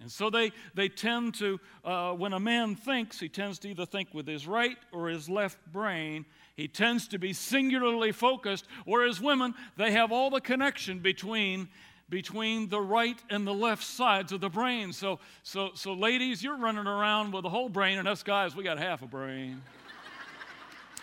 And 0.00 0.12
so 0.12 0.28
they, 0.28 0.52
they 0.74 0.90
tend 0.90 1.32
to, 1.36 1.58
uh, 1.82 2.12
when 2.12 2.34
a 2.34 2.40
man 2.40 2.76
thinks, 2.76 3.18
he 3.18 3.30
tends 3.30 3.58
to 3.60 3.70
either 3.70 3.86
think 3.86 4.12
with 4.12 4.26
his 4.26 4.46
right 4.46 4.76
or 4.92 5.08
his 5.08 5.26
left 5.30 5.56
brain. 5.72 6.26
He 6.56 6.68
tends 6.68 7.08
to 7.08 7.18
be 7.18 7.32
singularly 7.32 8.12
focused, 8.12 8.66
whereas 8.84 9.18
women, 9.18 9.54
they 9.78 9.92
have 9.92 10.12
all 10.12 10.28
the 10.28 10.42
connection 10.42 10.98
between, 10.98 11.70
between 12.10 12.68
the 12.68 12.80
right 12.80 13.18
and 13.30 13.46
the 13.46 13.54
left 13.54 13.84
sides 13.84 14.32
of 14.32 14.40
the 14.40 14.50
brain. 14.50 14.92
So, 14.92 15.20
so, 15.42 15.70
so, 15.74 15.94
ladies, 15.94 16.42
you're 16.42 16.58
running 16.58 16.86
around 16.86 17.32
with 17.32 17.44
a 17.44 17.48
whole 17.48 17.68
brain, 17.68 17.98
and 17.98 18.06
us 18.06 18.22
guys, 18.22 18.54
we 18.54 18.64
got 18.64 18.78
half 18.78 19.00
a 19.02 19.06
brain. 19.06 19.62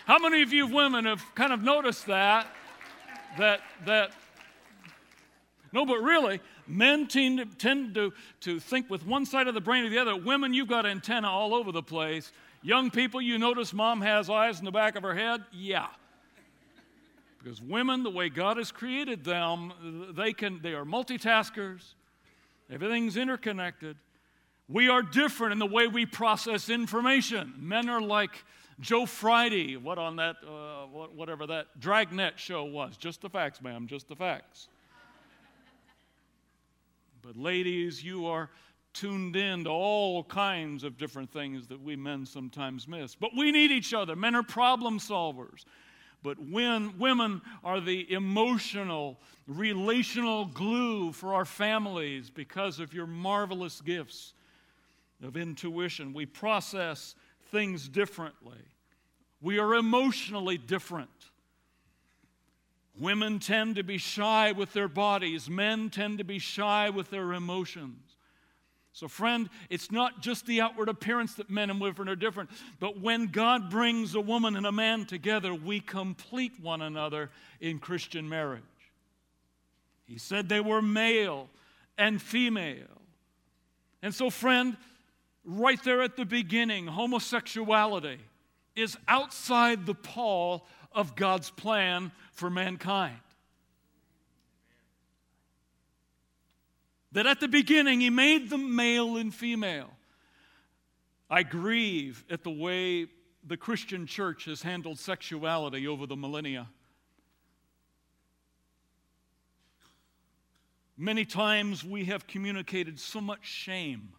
How 0.04 0.18
many 0.18 0.42
of 0.42 0.52
you 0.52 0.66
women 0.66 1.06
have 1.06 1.24
kind 1.34 1.52
of 1.52 1.62
noticed 1.62 2.06
that? 2.06 2.46
That, 3.38 3.60
that, 3.86 4.12
no, 5.72 5.84
but 5.84 5.98
really, 5.98 6.40
Men 6.68 7.06
tend, 7.06 7.38
to, 7.38 7.46
tend 7.46 7.94
to, 7.94 8.12
to 8.42 8.60
think 8.60 8.90
with 8.90 9.06
one 9.06 9.24
side 9.24 9.48
of 9.48 9.54
the 9.54 9.60
brain 9.60 9.84
or 9.84 9.88
the 9.88 9.98
other. 9.98 10.14
Women, 10.14 10.52
you've 10.52 10.68
got 10.68 10.84
antenna 10.84 11.28
all 11.28 11.54
over 11.54 11.72
the 11.72 11.82
place. 11.82 12.30
Young 12.62 12.90
people, 12.90 13.22
you 13.22 13.38
notice 13.38 13.72
mom 13.72 14.02
has 14.02 14.28
eyes 14.28 14.58
in 14.58 14.66
the 14.66 14.70
back 14.70 14.94
of 14.94 15.02
her 15.02 15.14
head? 15.14 15.42
Yeah. 15.50 15.86
Because 17.48 17.62
women, 17.62 18.02
the 18.02 18.10
way 18.10 18.28
God 18.28 18.58
has 18.58 18.70
created 18.70 19.24
them, 19.24 20.12
they, 20.14 20.34
can, 20.34 20.60
they 20.60 20.74
are 20.74 20.84
multitaskers. 20.84 21.94
Everything's 22.70 23.16
interconnected. 23.16 23.96
We 24.68 24.90
are 24.90 25.00
different 25.00 25.54
in 25.54 25.58
the 25.58 25.64
way 25.64 25.86
we 25.86 26.04
process 26.04 26.68
information. 26.68 27.54
Men 27.56 27.88
are 27.88 28.02
like 28.02 28.44
Joe 28.80 29.06
Friday, 29.06 29.78
what 29.78 29.96
on 29.96 30.16
that, 30.16 30.36
uh, 30.46 30.84
whatever 31.14 31.46
that 31.46 31.68
dragnet 31.80 32.38
show 32.38 32.64
was. 32.64 32.98
Just 32.98 33.22
the 33.22 33.30
facts, 33.30 33.62
ma'am, 33.62 33.86
just 33.86 34.08
the 34.08 34.16
facts. 34.16 34.68
But, 37.22 37.34
ladies, 37.34 38.04
you 38.04 38.26
are 38.26 38.50
tuned 38.92 39.36
in 39.36 39.64
to 39.64 39.70
all 39.70 40.22
kinds 40.22 40.84
of 40.84 40.98
different 40.98 41.32
things 41.32 41.66
that 41.68 41.80
we 41.80 41.96
men 41.96 42.26
sometimes 42.26 42.86
miss. 42.86 43.14
But 43.14 43.30
we 43.34 43.52
need 43.52 43.70
each 43.70 43.94
other. 43.94 44.14
Men 44.14 44.34
are 44.34 44.42
problem 44.42 44.98
solvers. 44.98 45.64
But 46.22 46.38
when 46.38 46.98
women 46.98 47.42
are 47.62 47.80
the 47.80 48.10
emotional, 48.12 49.20
relational 49.46 50.46
glue 50.46 51.12
for 51.12 51.34
our 51.34 51.44
families 51.44 52.28
because 52.30 52.80
of 52.80 52.92
your 52.92 53.06
marvelous 53.06 53.80
gifts 53.80 54.34
of 55.22 55.36
intuition. 55.36 56.12
We 56.12 56.26
process 56.26 57.14
things 57.50 57.88
differently. 57.88 58.58
We 59.40 59.58
are 59.58 59.74
emotionally 59.74 60.58
different. 60.58 61.10
Women 62.98 63.38
tend 63.38 63.76
to 63.76 63.84
be 63.84 63.98
shy 63.98 64.52
with 64.52 64.72
their 64.72 64.88
bodies, 64.88 65.48
men 65.48 65.90
tend 65.90 66.18
to 66.18 66.24
be 66.24 66.38
shy 66.38 66.90
with 66.90 67.10
their 67.10 67.32
emotions. 67.32 68.07
So, 68.92 69.06
friend, 69.06 69.48
it's 69.70 69.92
not 69.92 70.22
just 70.22 70.46
the 70.46 70.60
outward 70.60 70.88
appearance 70.88 71.34
that 71.34 71.50
men 71.50 71.70
and 71.70 71.80
women 71.80 72.08
are 72.08 72.16
different, 72.16 72.50
but 72.80 73.00
when 73.00 73.26
God 73.26 73.70
brings 73.70 74.14
a 74.14 74.20
woman 74.20 74.56
and 74.56 74.66
a 74.66 74.72
man 74.72 75.04
together, 75.04 75.54
we 75.54 75.78
complete 75.78 76.52
one 76.60 76.82
another 76.82 77.30
in 77.60 77.78
Christian 77.78 78.28
marriage. 78.28 78.62
He 80.06 80.18
said 80.18 80.48
they 80.48 80.60
were 80.60 80.82
male 80.82 81.48
and 81.96 82.20
female. 82.20 82.86
And 84.02 84.14
so, 84.14 84.30
friend, 84.30 84.76
right 85.44 85.82
there 85.84 86.02
at 86.02 86.16
the 86.16 86.24
beginning, 86.24 86.86
homosexuality 86.86 88.18
is 88.74 88.96
outside 89.06 89.86
the 89.86 89.94
pall 89.94 90.66
of 90.92 91.14
God's 91.14 91.50
plan 91.50 92.10
for 92.32 92.48
mankind. 92.48 93.18
That 97.12 97.26
at 97.26 97.40
the 97.40 97.48
beginning, 97.48 98.00
He 98.00 98.10
made 98.10 98.50
them 98.50 98.76
male 98.76 99.16
and 99.16 99.34
female. 99.34 99.90
I 101.30 101.42
grieve 101.42 102.24
at 102.30 102.44
the 102.44 102.50
way 102.50 103.06
the 103.46 103.56
Christian 103.56 104.06
church 104.06 104.44
has 104.46 104.62
handled 104.62 104.98
sexuality 104.98 105.86
over 105.86 106.06
the 106.06 106.16
millennia. 106.16 106.68
Many 110.96 111.24
times 111.24 111.84
we 111.84 112.06
have 112.06 112.26
communicated 112.26 112.98
so 112.98 113.20
much 113.20 113.46
shame 113.46 114.14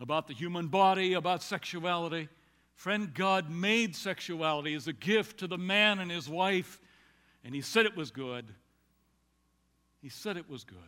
about 0.00 0.26
the 0.26 0.34
human 0.34 0.68
body, 0.68 1.14
about 1.14 1.42
sexuality. 1.42 2.28
Friend, 2.74 3.14
God 3.14 3.50
made 3.50 3.96
sexuality 3.96 4.74
as 4.74 4.86
a 4.86 4.92
gift 4.92 5.38
to 5.38 5.46
the 5.46 5.56
man 5.56 6.00
and 6.00 6.10
his 6.10 6.28
wife, 6.28 6.78
and 7.42 7.54
He 7.54 7.62
said 7.62 7.86
it 7.86 7.96
was 7.96 8.10
good. 8.10 8.46
He 10.02 10.10
said 10.10 10.36
it 10.36 10.50
was 10.50 10.64
good. 10.64 10.78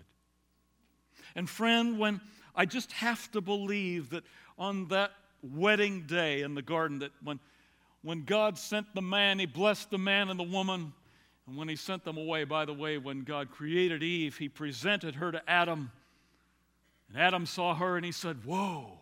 And, 1.34 1.48
friend, 1.48 1.98
when 1.98 2.20
I 2.54 2.66
just 2.66 2.92
have 2.92 3.30
to 3.32 3.40
believe 3.40 4.10
that 4.10 4.24
on 4.58 4.88
that 4.88 5.12
wedding 5.42 6.02
day 6.06 6.42
in 6.42 6.54
the 6.54 6.62
garden, 6.62 7.00
that 7.00 7.12
when, 7.22 7.38
when 8.02 8.24
God 8.24 8.58
sent 8.58 8.94
the 8.94 9.02
man, 9.02 9.38
He 9.38 9.46
blessed 9.46 9.90
the 9.90 9.98
man 9.98 10.28
and 10.28 10.38
the 10.38 10.44
woman. 10.44 10.92
And 11.46 11.56
when 11.56 11.68
He 11.68 11.76
sent 11.76 12.04
them 12.04 12.16
away, 12.16 12.44
by 12.44 12.64
the 12.64 12.74
way, 12.74 12.98
when 12.98 13.22
God 13.22 13.50
created 13.50 14.02
Eve, 14.02 14.36
He 14.36 14.48
presented 14.48 15.16
her 15.16 15.32
to 15.32 15.42
Adam. 15.48 15.90
And 17.08 17.18
Adam 17.18 17.46
saw 17.46 17.74
her 17.74 17.96
and 17.96 18.04
he 18.04 18.12
said, 18.12 18.44
Whoa, 18.44 18.98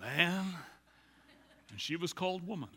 man 0.00 0.54
and 1.74 1.80
she 1.80 1.96
was 1.96 2.12
called 2.12 2.46
woman. 2.46 2.68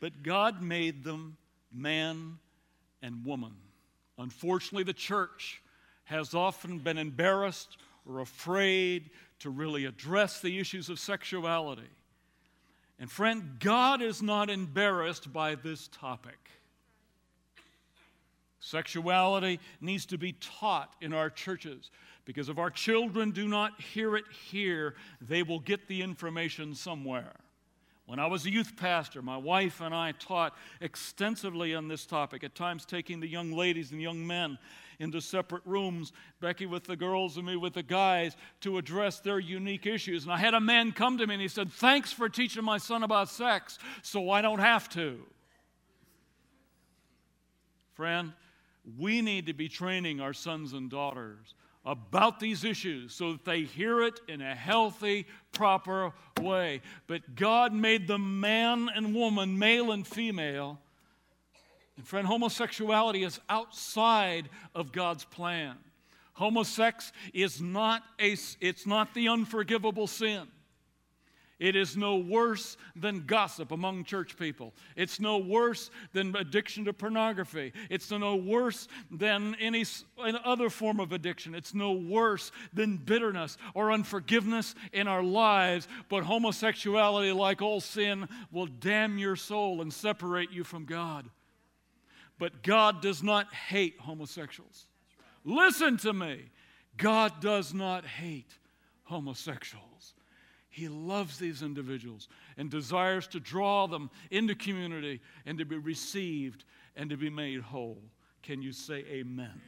But 0.00 0.22
God 0.22 0.62
made 0.62 1.04
them 1.04 1.36
man 1.72 2.38
and 3.02 3.24
woman. 3.24 3.54
Unfortunately, 4.18 4.84
the 4.84 4.92
church 4.92 5.62
has 6.04 6.34
often 6.34 6.78
been 6.78 6.98
embarrassed 6.98 7.76
or 8.06 8.20
afraid 8.20 9.10
to 9.40 9.50
really 9.50 9.84
address 9.84 10.40
the 10.40 10.58
issues 10.58 10.88
of 10.88 10.98
sexuality. 10.98 11.82
And 12.98 13.10
friend, 13.10 13.56
God 13.60 14.02
is 14.02 14.22
not 14.22 14.50
embarrassed 14.50 15.32
by 15.32 15.54
this 15.54 15.88
topic. 15.88 16.38
Sexuality 18.60 19.60
needs 19.80 20.06
to 20.06 20.18
be 20.18 20.32
taught 20.32 20.92
in 21.00 21.12
our 21.12 21.30
churches 21.30 21.90
because 22.24 22.48
if 22.48 22.58
our 22.58 22.70
children 22.70 23.30
do 23.30 23.46
not 23.46 23.80
hear 23.80 24.16
it 24.16 24.24
here, 24.50 24.94
they 25.20 25.42
will 25.42 25.60
get 25.60 25.86
the 25.86 26.02
information 26.02 26.74
somewhere. 26.74 27.34
When 28.08 28.18
I 28.18 28.26
was 28.26 28.46
a 28.46 28.50
youth 28.50 28.74
pastor, 28.74 29.20
my 29.20 29.36
wife 29.36 29.82
and 29.82 29.94
I 29.94 30.12
taught 30.12 30.56
extensively 30.80 31.74
on 31.74 31.88
this 31.88 32.06
topic, 32.06 32.42
at 32.42 32.54
times 32.54 32.86
taking 32.86 33.20
the 33.20 33.28
young 33.28 33.52
ladies 33.52 33.92
and 33.92 34.00
young 34.00 34.26
men 34.26 34.56
into 34.98 35.20
separate 35.20 35.60
rooms, 35.66 36.14
Becky 36.40 36.64
with 36.64 36.84
the 36.84 36.96
girls 36.96 37.36
and 37.36 37.44
me 37.44 37.56
with 37.56 37.74
the 37.74 37.82
guys, 37.82 38.34
to 38.62 38.78
address 38.78 39.20
their 39.20 39.38
unique 39.38 39.84
issues. 39.84 40.24
And 40.24 40.32
I 40.32 40.38
had 40.38 40.54
a 40.54 40.60
man 40.60 40.92
come 40.92 41.18
to 41.18 41.26
me 41.26 41.34
and 41.34 41.42
he 41.42 41.48
said, 41.48 41.70
Thanks 41.70 42.10
for 42.10 42.30
teaching 42.30 42.64
my 42.64 42.78
son 42.78 43.02
about 43.02 43.28
sex, 43.28 43.78
so 44.00 44.30
I 44.30 44.40
don't 44.40 44.60
have 44.60 44.88
to. 44.94 45.18
Friend, 47.92 48.32
we 48.98 49.20
need 49.20 49.44
to 49.48 49.52
be 49.52 49.68
training 49.68 50.18
our 50.22 50.32
sons 50.32 50.72
and 50.72 50.88
daughters 50.88 51.54
about 51.88 52.38
these 52.38 52.64
issues 52.64 53.14
so 53.14 53.32
that 53.32 53.46
they 53.46 53.62
hear 53.62 54.02
it 54.02 54.20
in 54.28 54.42
a 54.42 54.54
healthy, 54.54 55.26
proper 55.52 56.12
way. 56.38 56.82
But 57.06 57.34
God 57.34 57.72
made 57.72 58.06
them 58.06 58.40
man 58.40 58.90
and 58.94 59.14
woman, 59.14 59.58
male 59.58 59.90
and 59.90 60.06
female. 60.06 60.78
And 61.96 62.06
friend, 62.06 62.26
homosexuality 62.26 63.24
is 63.24 63.40
outside 63.48 64.50
of 64.74 64.92
God's 64.92 65.24
plan. 65.24 65.76
Homosex 66.38 67.10
is 67.32 67.60
not 67.60 68.02
a 68.20 68.36
it's 68.60 68.86
not 68.86 69.14
the 69.14 69.28
unforgivable 69.28 70.06
sin. 70.06 70.46
It 71.58 71.74
is 71.74 71.96
no 71.96 72.16
worse 72.16 72.76
than 72.94 73.26
gossip 73.26 73.72
among 73.72 74.04
church 74.04 74.36
people. 74.36 74.72
It's 74.94 75.18
no 75.18 75.38
worse 75.38 75.90
than 76.12 76.36
addiction 76.36 76.84
to 76.84 76.92
pornography. 76.92 77.72
It's 77.90 78.12
no 78.12 78.36
worse 78.36 78.86
than 79.10 79.56
any 79.56 79.84
other 80.44 80.70
form 80.70 81.00
of 81.00 81.10
addiction. 81.12 81.56
It's 81.56 81.74
no 81.74 81.92
worse 81.92 82.52
than 82.72 82.96
bitterness 82.96 83.58
or 83.74 83.90
unforgiveness 83.90 84.76
in 84.92 85.08
our 85.08 85.22
lives. 85.22 85.88
But 86.08 86.22
homosexuality, 86.22 87.32
like 87.32 87.60
all 87.60 87.80
sin, 87.80 88.28
will 88.52 88.66
damn 88.66 89.18
your 89.18 89.34
soul 89.34 89.82
and 89.82 89.92
separate 89.92 90.52
you 90.52 90.62
from 90.62 90.84
God. 90.84 91.28
But 92.38 92.62
God 92.62 93.02
does 93.02 93.20
not 93.20 93.52
hate 93.52 93.98
homosexuals. 93.98 94.86
Listen 95.44 95.96
to 95.98 96.12
me. 96.12 96.50
God 96.96 97.40
does 97.40 97.74
not 97.74 98.04
hate 98.04 98.52
homosexuals. 99.04 100.14
He 100.78 100.88
loves 100.88 101.38
these 101.38 101.62
individuals 101.62 102.28
and 102.56 102.70
desires 102.70 103.26
to 103.28 103.40
draw 103.40 103.86
them 103.88 104.10
into 104.30 104.54
community 104.54 105.20
and 105.44 105.58
to 105.58 105.64
be 105.64 105.76
received 105.76 106.64
and 106.94 107.10
to 107.10 107.16
be 107.16 107.30
made 107.30 107.60
whole. 107.60 108.00
Can 108.42 108.62
you 108.62 108.72
say 108.72 109.04
amen? 109.08 109.50
amen. 109.50 109.60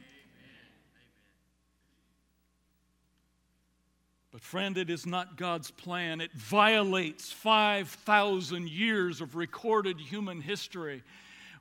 But, 4.31 4.41
friend, 4.41 4.77
it 4.77 4.89
is 4.89 5.05
not 5.05 5.35
God's 5.35 5.69
plan. 5.69 6.21
It 6.21 6.31
violates 6.31 7.31
5,000 7.31 8.69
years 8.69 9.19
of 9.19 9.35
recorded 9.35 9.99
human 9.99 10.39
history 10.39 11.03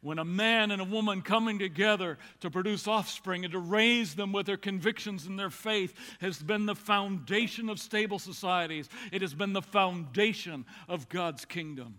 when 0.02 0.18
a 0.18 0.24
man 0.24 0.70
and 0.70 0.80
a 0.80 0.84
woman 0.84 1.20
coming 1.22 1.58
together 1.58 2.18
to 2.40 2.50
produce 2.50 2.88
offspring 2.88 3.44
and 3.44 3.52
to 3.52 3.58
raise 3.58 4.14
them 4.14 4.32
with 4.32 4.46
their 4.46 4.56
convictions 4.56 5.26
and 5.26 5.38
their 5.38 5.50
faith 5.50 5.94
has 6.20 6.38
been 6.38 6.66
the 6.66 6.74
foundation 6.74 7.68
of 7.68 7.78
stable 7.78 8.18
societies. 8.18 8.88
It 9.12 9.20
has 9.22 9.34
been 9.34 9.52
the 9.52 9.62
foundation 9.62 10.64
of 10.88 11.08
God's 11.08 11.44
kingdom. 11.44 11.98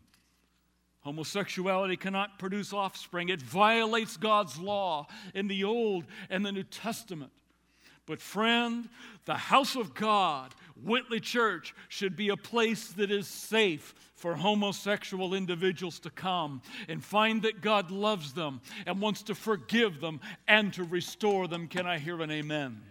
Homosexuality 1.02 1.98
cannot 1.98 2.38
produce 2.38 2.74
offspring. 2.74 3.30
It 3.30 3.42
violates 3.42 4.18
God's 4.18 4.58
law 4.60 5.08
in 5.34 5.48
the 5.48 5.64
Old 5.64 6.06
and 6.30 6.46
the 6.46 6.52
New 6.52 6.64
Testament. 6.64 7.32
But, 8.06 8.22
friend, 8.22 8.90
the 9.26 9.36
house 9.36 9.76
of 9.76 9.94
God, 9.94 10.54
Whitley 10.76 11.20
Church, 11.20 11.76
should 11.88 12.16
be 12.16 12.30
a 12.30 12.38
place 12.38 12.88
that 12.94 13.12
is 13.12 13.28
safe 13.28 13.94
for 14.16 14.36
homosexual 14.36 15.34
individuals 15.34 16.00
to 16.00 16.10
come 16.10 16.62
and 16.88 17.04
find 17.04 17.42
that 17.44 17.62
God 17.62 17.92
loves 17.92 18.34
them 18.34 18.62
and 18.86 19.02
wants 19.02 19.24
to 19.24 19.36
forgive 19.36 20.02
them 20.02 20.20
and 20.48 20.74
to 20.74 20.84
restore 20.84 21.48
them. 21.48 21.68
Can 21.68 21.86
I 21.86 22.00
hear 22.00 22.22
an 22.22 22.32
amen? 22.32 22.82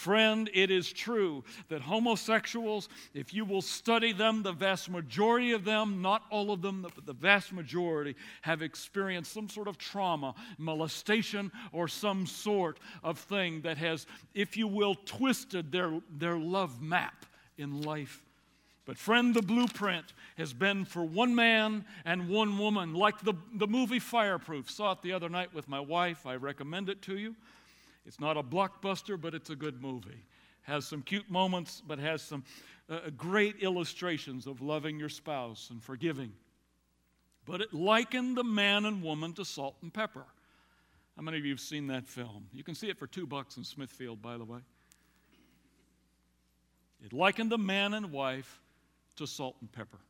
Friend, 0.00 0.48
it 0.54 0.70
is 0.70 0.90
true 0.90 1.44
that 1.68 1.82
homosexuals, 1.82 2.88
if 3.12 3.34
you 3.34 3.44
will 3.44 3.60
study 3.60 4.12
them, 4.12 4.42
the 4.42 4.50
vast 4.50 4.88
majority 4.88 5.52
of 5.52 5.62
them, 5.66 6.00
not 6.00 6.22
all 6.30 6.52
of 6.52 6.62
them, 6.62 6.80
but 6.80 7.04
the 7.04 7.12
vast 7.12 7.52
majority, 7.52 8.16
have 8.40 8.62
experienced 8.62 9.30
some 9.30 9.50
sort 9.50 9.68
of 9.68 9.76
trauma, 9.76 10.34
molestation, 10.56 11.52
or 11.70 11.86
some 11.86 12.24
sort 12.24 12.80
of 13.04 13.18
thing 13.18 13.60
that 13.60 13.76
has, 13.76 14.06
if 14.32 14.56
you 14.56 14.66
will, 14.66 14.94
twisted 15.04 15.70
their, 15.70 16.00
their 16.16 16.38
love 16.38 16.80
map 16.80 17.26
in 17.58 17.82
life 17.82 18.22
but, 18.86 18.98
friend, 18.98 19.34
the 19.34 19.42
blueprint 19.42 20.14
has 20.36 20.52
been 20.52 20.84
for 20.84 21.04
one 21.04 21.32
man 21.32 21.84
and 22.04 22.28
one 22.28 22.58
woman, 22.58 22.92
like 22.92 23.20
the, 23.20 23.34
the 23.54 23.68
movie 23.68 24.00
Fireproof. 24.00 24.68
Saw 24.68 24.92
it 24.92 25.02
the 25.02 25.12
other 25.12 25.28
night 25.28 25.54
with 25.54 25.68
my 25.68 25.78
wife. 25.78 26.26
I 26.26 26.34
recommend 26.34 26.88
it 26.88 27.00
to 27.02 27.16
you. 27.16 27.36
It's 28.10 28.18
not 28.18 28.36
a 28.36 28.42
blockbuster, 28.42 29.20
but 29.20 29.36
it's 29.36 29.50
a 29.50 29.54
good 29.54 29.80
movie. 29.80 30.24
Has 30.62 30.84
some 30.84 31.00
cute 31.00 31.30
moments, 31.30 31.80
but 31.86 32.00
has 32.00 32.20
some 32.20 32.42
uh, 32.88 33.10
great 33.16 33.60
illustrations 33.60 34.48
of 34.48 34.60
loving 34.60 34.98
your 34.98 35.08
spouse 35.08 35.68
and 35.70 35.80
forgiving. 35.80 36.32
But 37.46 37.60
it 37.60 37.72
likened 37.72 38.36
the 38.36 38.42
man 38.42 38.84
and 38.84 39.00
woman 39.00 39.32
to 39.34 39.44
salt 39.44 39.76
and 39.80 39.94
pepper. 39.94 40.24
How 41.14 41.22
many 41.22 41.38
of 41.38 41.44
you 41.44 41.52
have 41.52 41.60
seen 41.60 41.86
that 41.86 42.08
film? 42.08 42.48
You 42.52 42.64
can 42.64 42.74
see 42.74 42.88
it 42.88 42.98
for 42.98 43.06
two 43.06 43.28
bucks 43.28 43.56
in 43.56 43.62
Smithfield, 43.62 44.20
by 44.20 44.38
the 44.38 44.44
way. 44.44 44.58
It 47.04 47.12
likened 47.12 47.52
the 47.52 47.58
man 47.58 47.94
and 47.94 48.10
wife 48.10 48.60
to 49.18 49.26
salt 49.28 49.54
and 49.60 49.70
pepper. 49.70 50.00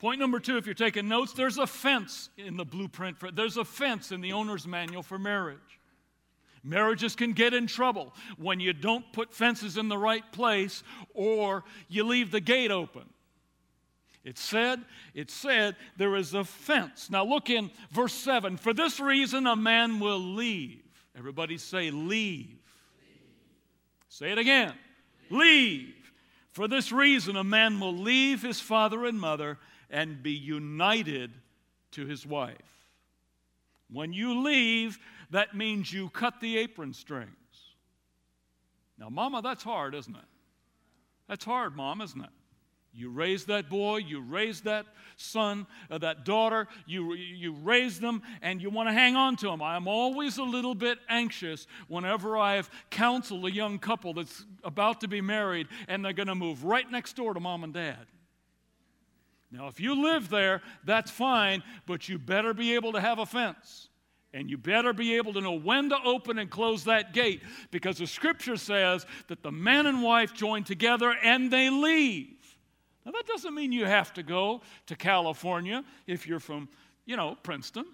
Point 0.00 0.18
number 0.18 0.40
two, 0.40 0.56
if 0.56 0.66
you're 0.66 0.74
taking 0.74 1.06
notes, 1.06 1.32
there's 1.32 1.58
a 1.58 1.66
fence 1.68 2.28
in 2.36 2.56
the 2.56 2.64
blueprint 2.64 3.18
for 3.18 3.30
there's 3.30 3.56
a 3.56 3.64
fence 3.64 4.10
in 4.10 4.20
the 4.20 4.32
owner's 4.32 4.66
manual 4.66 5.04
for 5.04 5.16
marriage. 5.16 5.79
Marriages 6.62 7.16
can 7.16 7.32
get 7.32 7.54
in 7.54 7.66
trouble 7.66 8.14
when 8.36 8.60
you 8.60 8.72
don't 8.72 9.10
put 9.12 9.32
fences 9.32 9.76
in 9.76 9.88
the 9.88 9.96
right 9.96 10.30
place 10.32 10.82
or 11.14 11.64
you 11.88 12.04
leave 12.04 12.30
the 12.30 12.40
gate 12.40 12.70
open. 12.70 13.04
It 14.22 14.36
said, 14.36 14.84
it 15.14 15.30
said 15.30 15.76
there 15.96 16.14
is 16.16 16.34
a 16.34 16.44
fence. 16.44 17.08
Now 17.10 17.24
look 17.24 17.48
in 17.48 17.70
verse 17.90 18.12
7. 18.12 18.58
For 18.58 18.74
this 18.74 19.00
reason 19.00 19.46
a 19.46 19.56
man 19.56 19.98
will 20.00 20.18
leave. 20.18 20.82
Everybody 21.16 21.56
say 21.56 21.90
leave. 21.90 22.02
leave. 22.10 22.58
Say 24.08 24.32
it 24.32 24.38
again. 24.38 24.74
leave. 25.30 25.40
leave. 25.40 25.94
For 26.50 26.66
this 26.66 26.90
reason, 26.90 27.36
a 27.36 27.44
man 27.44 27.78
will 27.78 27.96
leave 27.96 28.42
his 28.42 28.60
father 28.60 29.04
and 29.04 29.20
mother 29.20 29.58
and 29.88 30.22
be 30.22 30.32
united 30.32 31.32
to 31.92 32.06
his 32.06 32.26
wife. 32.26 32.79
When 33.92 34.12
you 34.12 34.42
leave, 34.42 34.98
that 35.30 35.54
means 35.54 35.92
you 35.92 36.10
cut 36.10 36.40
the 36.40 36.58
apron 36.58 36.92
strings. 36.92 37.30
Now, 38.98 39.08
Mama, 39.08 39.40
that's 39.42 39.62
hard, 39.62 39.94
isn't 39.94 40.14
it? 40.14 40.22
That's 41.28 41.44
hard, 41.44 41.76
Mom, 41.76 42.00
isn't 42.00 42.20
it? 42.20 42.30
You 42.92 43.10
raise 43.10 43.44
that 43.44 43.68
boy, 43.68 43.98
you 43.98 44.20
raise 44.20 44.62
that 44.62 44.84
son, 45.16 45.66
uh, 45.90 45.98
that 45.98 46.24
daughter, 46.24 46.66
you, 46.86 47.14
you 47.14 47.52
raise 47.52 48.00
them, 48.00 48.20
and 48.42 48.60
you 48.60 48.68
want 48.68 48.88
to 48.88 48.92
hang 48.92 49.14
on 49.14 49.36
to 49.36 49.46
them. 49.46 49.62
I'm 49.62 49.86
always 49.86 50.38
a 50.38 50.42
little 50.42 50.74
bit 50.74 50.98
anxious 51.08 51.68
whenever 51.86 52.36
I've 52.36 52.68
counseled 52.90 53.44
a 53.44 53.52
young 53.52 53.78
couple 53.78 54.14
that's 54.14 54.44
about 54.64 55.00
to 55.02 55.08
be 55.08 55.20
married 55.20 55.68
and 55.86 56.04
they're 56.04 56.12
going 56.12 56.26
to 56.26 56.34
move 56.34 56.64
right 56.64 56.90
next 56.90 57.14
door 57.14 57.32
to 57.32 57.40
mom 57.40 57.62
and 57.62 57.72
dad. 57.72 58.06
Now, 59.50 59.66
if 59.66 59.80
you 59.80 60.00
live 60.00 60.28
there, 60.28 60.62
that's 60.84 61.10
fine, 61.10 61.62
but 61.86 62.08
you 62.08 62.18
better 62.18 62.54
be 62.54 62.74
able 62.74 62.92
to 62.92 63.00
have 63.00 63.18
a 63.18 63.26
fence. 63.26 63.88
And 64.32 64.48
you 64.48 64.56
better 64.56 64.92
be 64.92 65.16
able 65.16 65.32
to 65.32 65.40
know 65.40 65.54
when 65.54 65.88
to 65.88 65.96
open 66.04 66.38
and 66.38 66.48
close 66.48 66.84
that 66.84 67.12
gate 67.12 67.42
because 67.72 67.98
the 67.98 68.06
scripture 68.06 68.56
says 68.56 69.04
that 69.26 69.42
the 69.42 69.50
man 69.50 69.86
and 69.86 70.04
wife 70.04 70.32
join 70.34 70.62
together 70.62 71.12
and 71.24 71.50
they 71.50 71.68
leave. 71.68 72.36
Now, 73.04 73.10
that 73.10 73.26
doesn't 73.26 73.54
mean 73.54 73.72
you 73.72 73.86
have 73.86 74.12
to 74.14 74.22
go 74.22 74.60
to 74.86 74.94
California 74.94 75.84
if 76.06 76.28
you're 76.28 76.38
from, 76.38 76.68
you 77.06 77.16
know, 77.16 77.36
Princeton. 77.42 77.86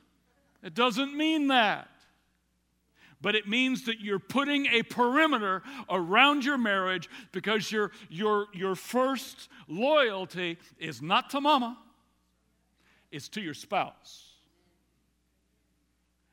It 0.63 0.75
doesn't 0.75 1.17
mean 1.17 1.49
that. 1.49 1.89
But 3.27 3.35
it 3.35 3.49
means 3.49 3.87
that 3.87 3.99
you're 3.99 4.21
putting 4.21 4.67
a 4.67 4.85
perimeter 4.85 5.65
around 5.91 6.45
your 6.45 6.57
marriage 6.57 7.11
because 7.33 7.73
your, 7.73 7.91
your, 8.09 8.47
your 8.55 8.77
first 8.77 9.49
loyalty 9.67 10.59
is 10.79 11.03
not 11.03 11.31
to 11.31 11.41
mama, 11.41 11.77
it's 13.11 13.29
to 13.31 13.41
your 13.41 13.53
spouse. 13.53 14.29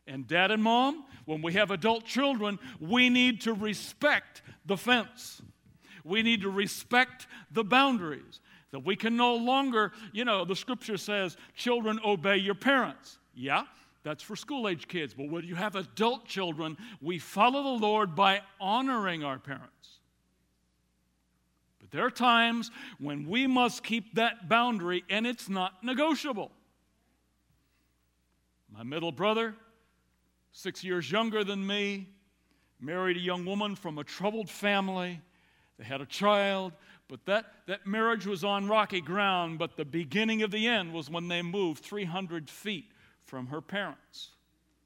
And 0.06 0.28
dad 0.28 0.52
and 0.52 0.62
mom, 0.62 1.04
when 1.26 1.42
we 1.42 1.54
have 1.54 1.72
adult 1.72 2.06
children, 2.06 2.60
we 2.80 3.10
need 3.10 3.42
to 3.42 3.54
respect 3.54 4.44
the 4.64 4.78
fence. 4.78 5.42
We 6.04 6.22
need 6.22 6.42
to 6.42 6.52
respect 6.52 7.26
the 7.52 7.64
boundaries. 7.64 8.40
That 8.70 8.86
we 8.86 8.96
can 8.96 9.18
no 9.18 9.34
longer, 9.34 9.94
you 10.12 10.26
know, 10.26 10.46
the 10.46 10.56
scripture 10.56 10.98
says, 10.98 11.38
children 11.56 12.00
obey 12.06 12.38
your 12.38 12.54
parents. 12.54 13.18
Yeah, 13.34 13.64
that's 14.04 14.22
for 14.22 14.36
school 14.36 14.68
age 14.68 14.88
kids. 14.88 15.14
But 15.14 15.30
when 15.30 15.46
you 15.46 15.56
have 15.56 15.76
adult 15.76 16.26
children, 16.26 16.78
we 17.02 17.20
follow 17.20 17.64
the 17.64 17.82
Lord 17.86 18.16
by 18.16 18.42
honoring 18.60 19.24
our 19.24 19.40
parents. 19.40 20.00
But 21.80 21.92
there 21.92 22.06
are 22.06 22.12
times 22.12 22.70
when 23.00 23.28
we 23.28 23.48
must 23.48 23.84
keep 23.84 24.16
that 24.16 24.50
boundary, 24.50 25.04
and 25.10 25.26
it's 25.26 25.48
not 25.50 25.84
negotiable. 25.84 26.52
My 28.70 28.84
middle 28.84 29.12
brother, 29.12 29.56
six 30.52 30.84
years 30.84 31.10
younger 31.10 31.44
than 31.44 31.66
me, 31.66 32.10
married 32.82 33.18
a 33.18 33.22
young 33.22 33.46
woman 33.46 33.76
from 33.76 33.98
a 33.98 34.04
troubled 34.04 34.50
family. 34.50 35.22
They 35.78 35.86
had 35.86 36.02
a 36.02 36.06
child, 36.06 36.74
but 37.08 37.26
that, 37.26 37.46
that 37.68 37.88
marriage 37.88 38.26
was 38.26 38.44
on 38.44 38.68
rocky 38.68 39.00
ground. 39.00 39.60
But 39.60 39.78
the 39.78 39.86
beginning 39.86 40.42
of 40.42 40.52
the 40.52 40.68
end 40.68 40.94
was 40.94 41.10
when 41.10 41.30
they 41.30 41.42
moved 41.42 41.84
300 41.86 42.50
feet 42.50 42.93
from 43.34 43.48
her 43.48 43.62
parents. 43.62 44.30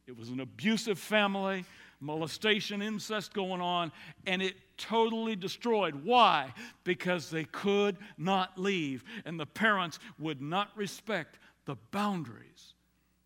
It 0.08 0.18
was 0.18 0.30
an 0.30 0.40
abusive 0.40 0.98
family, 0.98 1.66
molestation, 2.00 2.82
incest 2.82 3.34
going 3.34 3.60
on, 3.60 3.92
and 4.26 4.42
it 4.42 4.56
totally 4.78 5.36
destroyed. 5.36 6.06
Why? 6.06 6.54
Because 6.86 7.30
they 7.30 7.44
could 7.44 7.98
not 8.18 8.58
leave, 8.58 9.04
and 9.26 9.38
the 9.38 9.46
parents 9.46 10.00
would 10.18 10.42
not 10.42 10.70
respect 10.78 11.40
the 11.66 11.76
boundaries, 11.92 12.74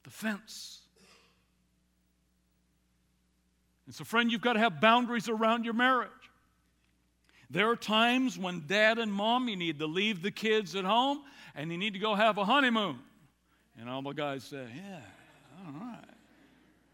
the 0.05 0.09
fence. 0.09 0.79
And 3.85 3.93
so, 3.93 4.03
friend, 4.03 4.31
you've 4.31 4.41
got 4.41 4.53
to 4.53 4.59
have 4.59 4.81
boundaries 4.81 5.29
around 5.29 5.65
your 5.65 5.75
marriage. 5.75 6.09
There 7.51 7.69
are 7.69 7.75
times 7.75 8.39
when 8.39 8.63
dad 8.65 8.97
and 8.97 9.13
mom, 9.13 9.49
you 9.49 9.55
need 9.55 9.77
to 9.77 9.85
leave 9.85 10.23
the 10.23 10.31
kids 10.31 10.75
at 10.75 10.83
home 10.83 11.21
and 11.53 11.71
you 11.71 11.77
need 11.77 11.93
to 11.93 11.99
go 11.99 12.15
have 12.15 12.39
a 12.39 12.45
honeymoon. 12.45 12.97
And 13.79 13.89
all 13.89 14.01
the 14.01 14.11
guys 14.11 14.43
say, 14.43 14.65
Yeah, 14.75 15.01
all 15.65 15.73
right. 15.79 16.05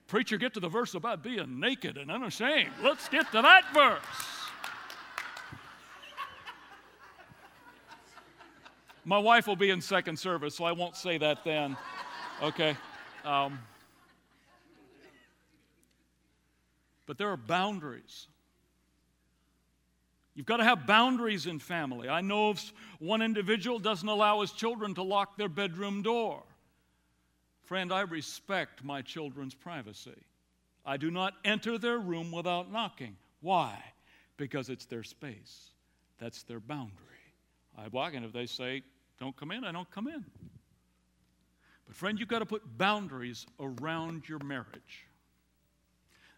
Preacher, 0.08 0.38
get 0.38 0.54
to 0.54 0.60
the 0.60 0.70
verse 0.70 0.94
about 0.94 1.22
being 1.22 1.60
naked 1.60 1.98
and 1.98 2.10
unashamed. 2.10 2.72
Let's 2.82 3.10
get 3.10 3.30
to 3.34 3.42
that 3.42 3.74
verse. 3.74 4.00
My 9.04 9.18
wife 9.18 9.48
will 9.48 9.56
be 9.56 9.70
in 9.70 9.82
second 9.82 10.18
service, 10.18 10.56
so 10.56 10.66
I 10.66 10.74
won't 10.74 10.96
say 10.96 11.18
that 11.18 11.44
then. 11.44 11.78
Okay. 12.42 12.76
Um, 13.24 13.60
but 17.06 17.18
there 17.18 17.30
are 17.30 17.38
boundaries. 17.38 18.28
You've 20.36 20.46
got 20.46 20.58
to 20.58 20.64
have 20.64 20.86
boundaries 20.86 21.48
in 21.48 21.58
family. 21.58 22.10
I 22.10 22.22
know 22.22 22.52
if 22.52 22.72
one 23.00 23.22
individual 23.22 23.80
doesn't 23.80 24.08
allow 24.08 24.42
his 24.42 24.52
children 24.52 24.94
to 24.96 25.04
lock 25.04 25.38
their 25.38 25.50
bedroom 25.50 26.02
door. 26.02 26.44
Friend, 27.68 27.92
I 27.92 28.02
respect 28.02 28.86
my 28.86 29.02
children's 29.02 29.54
privacy. 29.54 30.16
I 30.86 30.96
do 30.96 31.12
not 31.12 31.34
enter 31.44 31.78
their 31.78 32.00
room 32.00 32.32
without 32.32 32.72
knocking. 32.72 33.18
Why? 33.42 33.78
Because 34.38 34.70
it's 34.70 34.86
their 34.86 35.04
space. 35.04 35.72
That's 36.18 36.44
their 36.44 36.62
boundary. 36.62 36.94
I 37.78 37.90
walk 37.90 38.14
in. 38.14 38.24
If 38.24 38.32
they 38.32 38.46
say, 38.46 38.84
don't 39.20 39.36
come 39.36 39.52
in, 39.52 39.66
I 39.66 39.74
don't 39.74 39.92
come 39.92 40.08
in. 40.08 40.24
But, 41.86 41.96
friend, 41.98 42.18
you've 42.18 42.30
got 42.30 42.40
to 42.40 42.46
put 42.46 42.78
boundaries 42.78 43.46
around 43.60 44.30
your 44.30 44.40
marriage. 44.40 45.06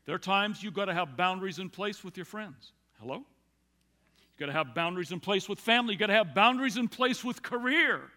There 0.05 0.15
are 0.15 0.19
times 0.19 0.63
you've 0.63 0.73
got 0.73 0.85
to 0.85 0.95
have 0.95 1.15
boundaries 1.15 1.59
in 1.59 1.69
place 1.69 2.03
with 2.03 2.17
your 2.17 2.25
friends. 2.25 2.71
Hello? 2.99 3.17
You've 3.17 4.39
got 4.39 4.47
to 4.47 4.53
have 4.53 4.73
boundaries 4.73 5.11
in 5.11 5.19
place 5.19 5.47
with 5.47 5.59
family. 5.59 5.93
You've 5.93 5.99
got 5.99 6.07
to 6.07 6.13
have 6.13 6.33
boundaries 6.33 6.75
in 6.75 6.87
place 6.87 7.23
with 7.23 7.43
career. 7.43 8.09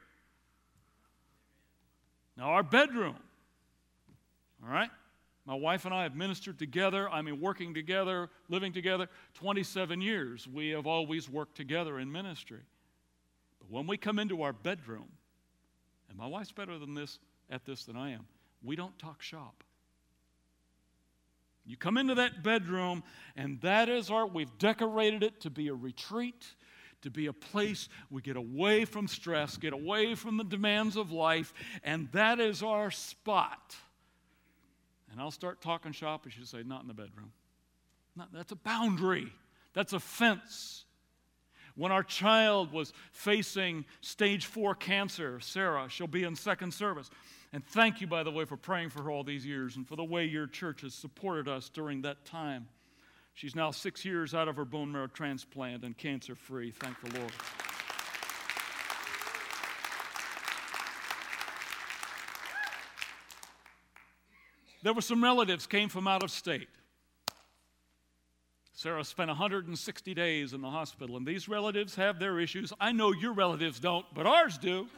Now, 2.37 2.51
our 2.51 2.62
bedroom, 2.62 3.16
all 4.62 4.73
right? 4.73 4.90
My 5.45 5.55
wife 5.55 5.85
and 5.85 5.95
I 5.95 6.05
have 6.05 6.14
ministered 6.14 6.59
together. 6.59 7.09
I 7.11 7.21
mean, 7.21 7.40
working 7.40 7.75
together, 7.75 8.31
living 8.49 8.73
together 8.73 9.09
27 9.35 10.01
years. 10.01 10.47
We 10.47 10.71
have 10.71 10.87
always 10.87 11.29
worked 11.29 11.57
together 11.57 11.99
in 11.99 12.12
ministry. 12.12 12.61
But 13.59 13.71
when 13.71 13.87
we 13.87 13.97
come 13.97 14.18
into 14.18 14.42
our 14.42 14.53
bedroom, 14.53 15.09
and 16.09 16.16
my 16.16 16.27
wife's 16.27 16.53
better 16.53 16.79
than 16.79 16.95
this 16.95 17.18
at 17.51 17.64
this 17.64 17.85
than 17.85 17.97
I 17.97 18.11
am, 18.11 18.27
we 18.62 18.77
don't 18.77 18.97
talk 18.99 19.21
shop. 19.21 19.64
You 21.64 21.77
come 21.77 21.97
into 21.97 22.16
that 22.16 22.42
bedroom, 22.42 23.03
and 23.37 23.61
that 23.61 23.88
is 23.88 24.11
our, 24.11 24.27
we've 24.27 24.57
decorated 24.59 25.23
it 25.23 25.40
to 25.42 25.51
be 25.51 25.68
a 25.68 25.75
retreat 25.75 26.45
to 27.02 27.10
be 27.10 27.26
a 27.26 27.32
place 27.32 27.88
we 28.10 28.22
get 28.22 28.36
away 28.36 28.84
from 28.84 29.06
stress, 29.06 29.56
get 29.56 29.72
away 29.72 30.14
from 30.14 30.36
the 30.36 30.44
demands 30.44 30.96
of 30.96 31.12
life, 31.12 31.52
and 31.84 32.08
that 32.12 32.40
is 32.40 32.62
our 32.62 32.90
spot. 32.90 33.76
And 35.10 35.20
I'll 35.20 35.30
start 35.30 35.60
talking 35.60 35.92
shop, 35.92 36.24
and 36.24 36.32
she'll 36.32 36.46
say, 36.46 36.62
Not 36.62 36.82
in 36.82 36.88
the 36.88 36.94
bedroom. 36.94 37.32
Not, 38.16 38.32
that's 38.32 38.52
a 38.52 38.56
boundary, 38.56 39.32
that's 39.74 39.92
a 39.92 40.00
fence. 40.00 40.84
When 41.74 41.90
our 41.90 42.02
child 42.02 42.70
was 42.72 42.92
facing 43.12 43.86
stage 44.02 44.44
four 44.44 44.74
cancer, 44.74 45.40
Sarah, 45.40 45.88
she'll 45.88 46.06
be 46.06 46.24
in 46.24 46.36
second 46.36 46.74
service. 46.74 47.10
And 47.52 47.64
thank 47.64 48.00
you, 48.00 48.06
by 48.06 48.22
the 48.22 48.30
way, 48.30 48.44
for 48.44 48.56
praying 48.56 48.90
for 48.90 49.02
her 49.02 49.10
all 49.10 49.24
these 49.24 49.44
years 49.44 49.76
and 49.76 49.86
for 49.86 49.96
the 49.96 50.04
way 50.04 50.24
your 50.24 50.46
church 50.46 50.82
has 50.82 50.94
supported 50.94 51.48
us 51.48 51.70
during 51.70 52.02
that 52.02 52.24
time. 52.24 52.68
She's 53.35 53.55
now 53.55 53.71
six 53.71 54.05
years 54.05 54.35
out 54.35 54.49
of 54.49 54.57
her 54.57 54.64
bone 54.64 54.92
marrow 54.92 55.07
transplant 55.07 55.85
and 55.85 55.97
cancer 55.97 56.35
free. 56.35 56.71
Thank 56.71 57.01
the 57.01 57.18
Lord. 57.18 57.33
There 64.83 64.92
were 64.92 65.01
some 65.01 65.23
relatives 65.23 65.66
came 65.66 65.88
from 65.88 66.09
out 66.09 66.23
of 66.23 66.31
state. 66.31 66.68
Sarah 68.73 69.05
spent 69.05 69.29
160 69.29 70.14
days 70.14 70.53
in 70.53 70.61
the 70.61 70.71
hospital, 70.71 71.16
and 71.16 71.25
these 71.25 71.49
relatives 71.49 71.95
have 71.95 72.18
their 72.18 72.40
issues. 72.40 72.73
I 72.81 72.90
know 72.90 73.12
your 73.12 73.33
relatives 73.33 73.79
don't, 73.79 74.05
but 74.12 74.27
ours 74.27 74.59
do. 74.59 74.88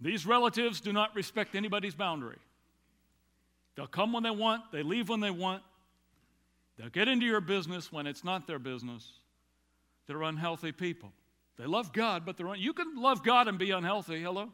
these 0.00 0.26
relatives 0.26 0.82
do 0.82 0.92
not 0.92 1.14
respect 1.14 1.54
anybody's 1.54 1.94
boundary. 1.94 2.36
They'll 3.76 3.86
come 3.86 4.12
when 4.12 4.22
they 4.22 4.30
want, 4.30 4.70
they 4.72 4.82
leave 4.82 5.08
when 5.08 5.20
they 5.20 5.30
want. 5.30 5.62
They'll 6.76 6.90
get 6.90 7.08
into 7.08 7.26
your 7.26 7.40
business 7.40 7.92
when 7.92 8.06
it's 8.06 8.24
not 8.24 8.46
their 8.46 8.58
business. 8.58 9.08
They're 10.06 10.22
unhealthy 10.22 10.72
people. 10.72 11.12
They 11.56 11.66
love 11.66 11.92
God, 11.92 12.24
but 12.26 12.36
they're 12.36 12.48
un- 12.48 12.58
you 12.58 12.72
can 12.72 12.96
love 12.96 13.22
God 13.22 13.46
and 13.48 13.58
be 13.58 13.70
unhealthy. 13.70 14.22
Hello? 14.22 14.50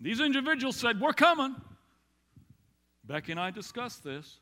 These 0.00 0.20
individuals 0.20 0.76
said, 0.76 1.00
We're 1.00 1.12
coming. 1.12 1.54
Becky 3.04 3.32
and 3.32 3.40
I 3.40 3.50
discussed 3.50 4.02
this. 4.04 4.38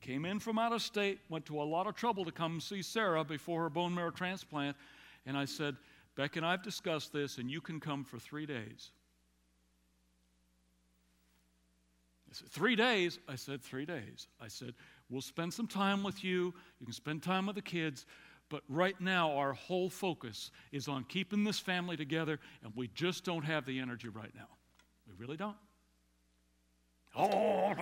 Came 0.00 0.24
in 0.24 0.38
from 0.38 0.58
out 0.58 0.72
of 0.72 0.82
state, 0.82 1.20
went 1.28 1.46
to 1.46 1.60
a 1.60 1.64
lot 1.64 1.86
of 1.86 1.94
trouble 1.94 2.24
to 2.24 2.32
come 2.32 2.60
see 2.60 2.82
Sarah 2.82 3.24
before 3.24 3.62
her 3.62 3.70
bone 3.70 3.94
marrow 3.94 4.10
transplant. 4.10 4.76
And 5.24 5.36
I 5.36 5.44
said, 5.44 5.76
Becky 6.16 6.38
and 6.38 6.46
I 6.46 6.52
have 6.52 6.62
discussed 6.62 7.12
this, 7.12 7.38
and 7.38 7.50
you 7.50 7.60
can 7.60 7.80
come 7.80 8.04
for 8.04 8.18
three 8.18 8.46
days. 8.46 8.90
Said, 12.36 12.48
Three 12.48 12.76
days? 12.76 13.18
I 13.28 13.36
said, 13.36 13.62
Three 13.62 13.86
days. 13.86 14.28
I 14.40 14.48
said, 14.48 14.74
We'll 15.08 15.22
spend 15.22 15.52
some 15.52 15.66
time 15.66 16.02
with 16.02 16.24
you. 16.24 16.54
You 16.80 16.86
can 16.86 16.92
spend 16.92 17.22
time 17.22 17.46
with 17.46 17.56
the 17.56 17.62
kids. 17.62 18.06
But 18.48 18.62
right 18.68 19.00
now, 19.00 19.32
our 19.36 19.54
whole 19.54 19.90
focus 19.90 20.50
is 20.70 20.86
on 20.86 21.04
keeping 21.04 21.42
this 21.42 21.58
family 21.58 21.96
together, 21.96 22.38
and 22.62 22.72
we 22.76 22.88
just 22.88 23.24
don't 23.24 23.44
have 23.44 23.66
the 23.66 23.80
energy 23.80 24.08
right 24.08 24.30
now. 24.36 24.48
We 25.08 25.14
really 25.18 25.36
don't. 25.36 25.56
Oh, 27.16 27.72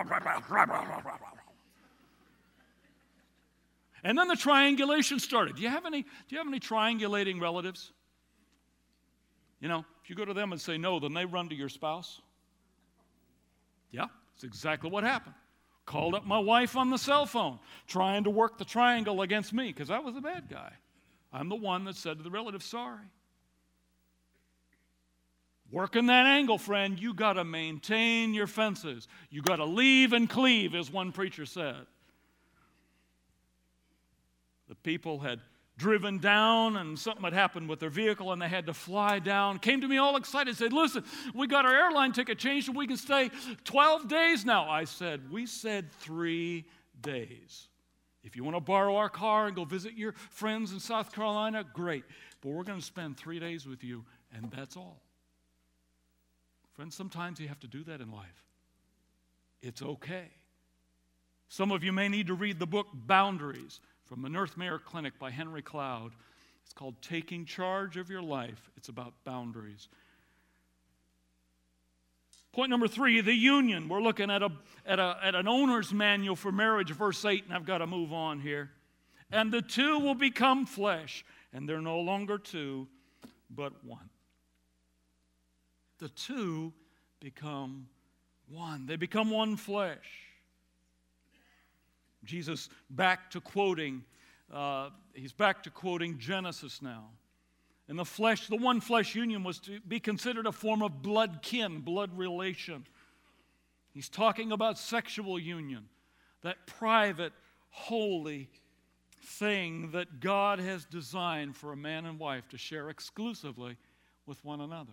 and 4.04 4.16
then 4.16 4.28
the 4.28 4.36
triangulation 4.36 5.18
started. 5.18 5.56
Do 5.56 5.62
you 5.62 5.68
have 5.68 5.86
any, 5.86 6.02
do 6.02 6.08
you 6.28 6.38
have 6.38 6.46
any 6.46 6.60
triangulating 6.60 7.40
relatives? 7.40 7.92
You 9.60 9.68
know, 9.68 9.84
if 10.02 10.08
you 10.10 10.16
go 10.16 10.24
to 10.24 10.34
them 10.34 10.52
and 10.52 10.60
say 10.60 10.78
no, 10.78 11.00
then 11.00 11.14
they 11.14 11.24
run 11.24 11.48
to 11.48 11.54
your 11.54 11.68
spouse. 11.68 12.20
Yeah, 13.90 14.06
it's 14.34 14.44
exactly 14.44 14.90
what 14.90 15.04
happened. 15.04 15.34
Called 15.86 16.14
up 16.14 16.24
my 16.26 16.38
wife 16.38 16.76
on 16.76 16.90
the 16.90 16.96
cell 16.96 17.26
phone, 17.26 17.58
trying 17.86 18.24
to 18.24 18.30
work 18.30 18.58
the 18.58 18.64
triangle 18.64 19.22
against 19.22 19.52
me 19.52 19.68
because 19.68 19.90
I 19.90 19.98
was 19.98 20.14
the 20.14 20.20
bad 20.20 20.48
guy. 20.48 20.72
I'm 21.32 21.48
the 21.48 21.56
one 21.56 21.84
that 21.84 21.96
said 21.96 22.16
to 22.18 22.22
the 22.22 22.30
relative, 22.30 22.62
sorry. 22.62 23.04
Working 25.70 26.06
that 26.06 26.26
angle, 26.26 26.58
friend, 26.58 26.98
you 26.98 27.14
got 27.14 27.34
to 27.34 27.44
maintain 27.44 28.32
your 28.32 28.46
fences. 28.46 29.08
You 29.30 29.42
got 29.42 29.56
to 29.56 29.64
leave 29.64 30.12
and 30.12 30.30
cleave, 30.30 30.74
as 30.74 30.90
one 30.90 31.10
preacher 31.10 31.44
said. 31.46 31.86
The 34.68 34.74
people 34.76 35.18
had 35.18 35.40
driven 35.76 36.18
down 36.18 36.76
and 36.76 36.98
something 36.98 37.24
had 37.24 37.32
happened 37.32 37.68
with 37.68 37.80
their 37.80 37.90
vehicle 37.90 38.32
and 38.32 38.40
they 38.40 38.48
had 38.48 38.66
to 38.66 38.74
fly 38.74 39.18
down. 39.18 39.58
Came 39.58 39.80
to 39.80 39.88
me 39.88 39.98
all 39.98 40.16
excited, 40.16 40.56
said, 40.56 40.72
Listen, 40.72 41.04
we 41.34 41.46
got 41.46 41.66
our 41.66 41.74
airline 41.74 42.12
ticket 42.12 42.38
changed 42.38 42.68
and 42.68 42.76
we 42.76 42.86
can 42.86 42.96
stay 42.96 43.30
12 43.64 44.08
days 44.08 44.44
now. 44.44 44.68
I 44.68 44.84
said, 44.84 45.30
We 45.30 45.46
said 45.46 45.90
three 45.92 46.66
days. 47.00 47.68
If 48.22 48.36
you 48.36 48.44
want 48.44 48.56
to 48.56 48.60
borrow 48.60 48.96
our 48.96 49.10
car 49.10 49.46
and 49.46 49.54
go 49.54 49.64
visit 49.64 49.94
your 49.94 50.12
friends 50.30 50.72
in 50.72 50.80
South 50.80 51.12
Carolina, 51.12 51.64
great. 51.74 52.04
But 52.40 52.50
we're 52.50 52.64
going 52.64 52.78
to 52.78 52.84
spend 52.84 53.18
three 53.18 53.38
days 53.38 53.66
with 53.66 53.84
you, 53.84 54.04
and 54.32 54.50
that's 54.50 54.76
all. 54.76 55.02
Friends, 56.72 56.96
sometimes 56.96 57.38
you 57.38 57.48
have 57.48 57.60
to 57.60 57.66
do 57.68 57.84
that 57.84 58.00
in 58.00 58.10
life. 58.10 58.44
It's 59.60 59.82
okay. 59.82 60.28
Some 61.48 61.70
of 61.70 61.84
you 61.84 61.92
may 61.92 62.08
need 62.08 62.26
to 62.28 62.34
read 62.34 62.58
the 62.58 62.66
book 62.66 62.86
Boundaries 62.92 63.80
from 64.04 64.22
the 64.22 64.28
Northmere 64.28 64.78
Clinic 64.82 65.18
by 65.18 65.30
Henry 65.30 65.62
Cloud. 65.62 66.12
It's 66.64 66.72
called 66.72 66.94
Taking 67.02 67.44
Charge 67.44 67.96
of 67.96 68.10
Your 68.10 68.22
Life. 68.22 68.70
It's 68.76 68.88
about 68.88 69.12
boundaries. 69.24 69.88
Point 72.52 72.70
number 72.70 72.86
three 72.86 73.20
the 73.20 73.34
union. 73.34 73.88
We're 73.88 74.02
looking 74.02 74.30
at, 74.30 74.42
a, 74.42 74.50
at, 74.86 74.98
a, 74.98 75.18
at 75.22 75.34
an 75.34 75.48
owner's 75.48 75.92
manual 75.92 76.36
for 76.36 76.52
marriage, 76.52 76.90
verse 76.90 77.24
8, 77.24 77.44
and 77.44 77.54
I've 77.54 77.66
got 77.66 77.78
to 77.78 77.86
move 77.86 78.12
on 78.12 78.40
here. 78.40 78.70
And 79.32 79.50
the 79.50 79.62
two 79.62 79.98
will 79.98 80.14
become 80.14 80.66
flesh, 80.66 81.24
and 81.52 81.68
they're 81.68 81.80
no 81.80 81.98
longer 81.98 82.38
two, 82.38 82.86
but 83.50 83.84
one. 83.84 84.08
The 85.98 86.08
two 86.10 86.72
become 87.20 87.88
one, 88.48 88.86
they 88.86 88.96
become 88.96 89.30
one 89.30 89.56
flesh. 89.56 90.33
Jesus 92.24 92.68
back 92.90 93.30
to 93.30 93.40
quoting, 93.40 94.04
uh, 94.52 94.90
he's 95.14 95.32
back 95.32 95.62
to 95.64 95.70
quoting 95.70 96.18
Genesis 96.18 96.82
now. 96.82 97.10
And 97.88 97.98
the 97.98 98.04
flesh, 98.04 98.46
the 98.46 98.56
one 98.56 98.80
flesh 98.80 99.14
union 99.14 99.44
was 99.44 99.58
to 99.60 99.80
be 99.80 100.00
considered 100.00 100.46
a 100.46 100.52
form 100.52 100.82
of 100.82 101.02
blood 101.02 101.40
kin, 101.42 101.80
blood 101.80 102.16
relation. 102.16 102.86
He's 103.92 104.08
talking 104.08 104.52
about 104.52 104.78
sexual 104.78 105.38
union, 105.38 105.88
that 106.42 106.66
private, 106.66 107.32
holy 107.70 108.48
thing 109.22 109.90
that 109.92 110.20
God 110.20 110.58
has 110.58 110.84
designed 110.84 111.56
for 111.56 111.72
a 111.72 111.76
man 111.76 112.06
and 112.06 112.18
wife 112.18 112.48
to 112.50 112.58
share 112.58 112.90
exclusively 112.90 113.76
with 114.26 114.42
one 114.44 114.60
another. 114.60 114.92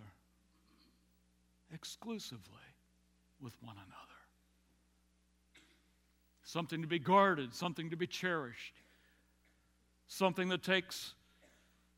Exclusively 1.72 2.40
with 3.40 3.56
one 3.62 3.76
another. 3.76 4.01
Something 6.52 6.82
to 6.82 6.86
be 6.86 6.98
guarded, 6.98 7.54
something 7.54 7.88
to 7.88 7.96
be 7.96 8.06
cherished, 8.06 8.74
something 10.06 10.50
that 10.50 10.62
takes 10.62 11.14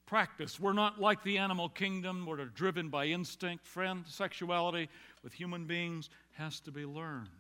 practice. 0.06 0.60
We're 0.60 0.72
not 0.72 1.00
like 1.00 1.24
the 1.24 1.38
animal 1.38 1.68
kingdom, 1.68 2.24
we're 2.24 2.44
driven 2.44 2.88
by 2.88 3.06
instinct. 3.06 3.66
Friend, 3.66 4.04
sexuality 4.06 4.88
with 5.24 5.32
human 5.32 5.64
beings 5.64 6.08
has 6.34 6.60
to 6.60 6.70
be 6.70 6.84
learned. 6.84 7.30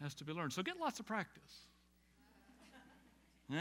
Has 0.00 0.14
to 0.14 0.24
be 0.24 0.32
learned. 0.32 0.54
So 0.54 0.62
get 0.62 0.80
lots 0.80 1.00
of 1.00 1.06
practice. 1.06 1.66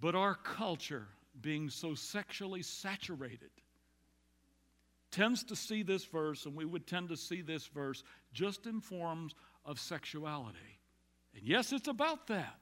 but 0.00 0.16
our 0.16 0.34
culture, 0.34 1.06
being 1.40 1.70
so 1.70 1.94
sexually 1.94 2.62
saturated, 2.62 3.50
tends 5.10 5.44
to 5.44 5.56
see 5.56 5.82
this 5.82 6.04
verse, 6.04 6.46
and 6.46 6.54
we 6.54 6.64
would 6.64 6.86
tend 6.86 7.08
to 7.08 7.16
see 7.16 7.42
this 7.42 7.66
verse 7.66 8.02
just 8.32 8.66
in 8.66 8.80
forms 8.80 9.34
of 9.64 9.78
sexuality. 9.78 10.58
And 11.34 11.42
yes, 11.44 11.72
it's 11.72 11.88
about 11.88 12.26
that. 12.28 12.58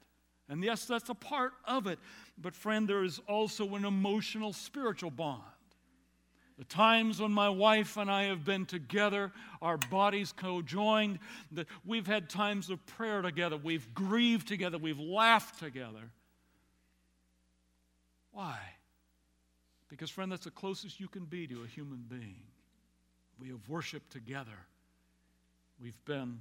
And 0.49 0.63
yes, 0.63 0.85
that's 0.85 1.09
a 1.09 1.15
part 1.15 1.53
of 1.65 1.87
it. 1.87 1.99
But, 2.39 2.55
friend, 2.55 2.87
there 2.87 3.03
is 3.03 3.21
also 3.29 3.75
an 3.75 3.85
emotional, 3.85 4.53
spiritual 4.53 5.11
bond. 5.11 5.43
The 6.59 6.65
times 6.65 7.21
when 7.21 7.33
my 7.33 7.51
wife 7.51 7.97
and 7.99 8.11
I 8.11 8.25
have 8.25 8.45
been 8.45 8.65
together, 8.65 9.33
our 9.61 9.77
bodies 9.77 10.33
co 10.33 10.63
joined, 10.63 11.19
that 11.53 11.67
we've 11.85 12.07
had 12.07 12.31
times 12.31 12.71
of 12.71 12.85
prayer 12.87 13.21
together, 13.21 13.59
we've 13.59 13.93
grieved 13.93 14.49
together, 14.49 14.79
we've 14.79 15.01
laughed 15.01 15.59
together. 15.59 16.13
Why? 18.31 18.59
Because, 19.97 20.11
friend, 20.11 20.31
that's 20.31 20.45
the 20.45 20.51
closest 20.51 21.01
you 21.01 21.09
can 21.09 21.25
be 21.25 21.47
to 21.47 21.63
a 21.63 21.67
human 21.67 22.05
being. 22.07 22.43
We 23.41 23.49
have 23.49 23.67
worshiped 23.67 24.13
together, 24.13 24.67
we've 25.81 26.05
been 26.05 26.41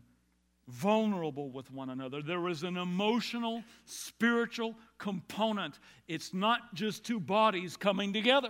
vulnerable 0.68 1.50
with 1.50 1.72
one 1.72 1.90
another. 1.90 2.22
There 2.22 2.50
is 2.50 2.64
an 2.64 2.76
emotional, 2.76 3.64
spiritual 3.86 4.76
component. 4.98 5.80
It's 6.08 6.34
not 6.34 6.74
just 6.74 7.06
two 7.06 7.20
bodies 7.20 7.78
coming 7.78 8.12
together. 8.12 8.50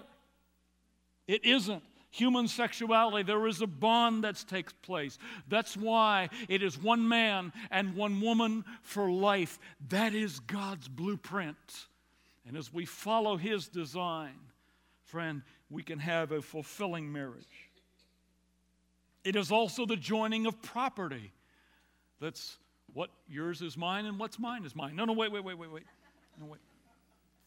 It 1.28 1.46
isn't. 1.46 1.84
Human 2.12 2.48
sexuality, 2.48 3.24
there 3.24 3.46
is 3.46 3.62
a 3.62 3.68
bond 3.68 4.24
that 4.24 4.44
takes 4.48 4.72
place. 4.72 5.20
That's 5.50 5.76
why 5.76 6.30
it 6.48 6.64
is 6.64 6.82
one 6.82 7.06
man 7.06 7.52
and 7.70 7.96
one 7.96 8.22
woman 8.22 8.64
for 8.82 9.12
life. 9.12 9.60
That 9.90 10.14
is 10.16 10.40
God's 10.40 10.88
blueprint. 10.88 11.58
And 12.48 12.56
as 12.56 12.74
we 12.74 12.86
follow 12.86 13.36
His 13.36 13.68
design, 13.68 14.36
friend, 15.06 15.42
we 15.70 15.84
can 15.84 16.00
have 16.00 16.32
a 16.32 16.42
fulfilling 16.42 17.12
marriage. 17.12 17.70
It 19.24 19.36
is 19.36 19.52
also 19.52 19.86
the 19.86 19.96
joining 19.96 20.46
of 20.46 20.62
property. 20.62 21.32
That's 22.20 22.58
what 22.94 23.10
yours 23.28 23.62
is 23.62 23.76
mine 23.76 24.06
and 24.06 24.20
what's 24.20 24.40
mine 24.40 24.66
is 24.66 24.76
mine. 24.76 24.96
No, 24.96 25.06
no, 25.06 25.14
wait, 25.14 25.32
wait, 25.32 25.44
wait, 25.44 25.58
wait, 25.58 25.72
wait. 25.72 25.84
No, 26.40 26.46
wait. 26.46 26.62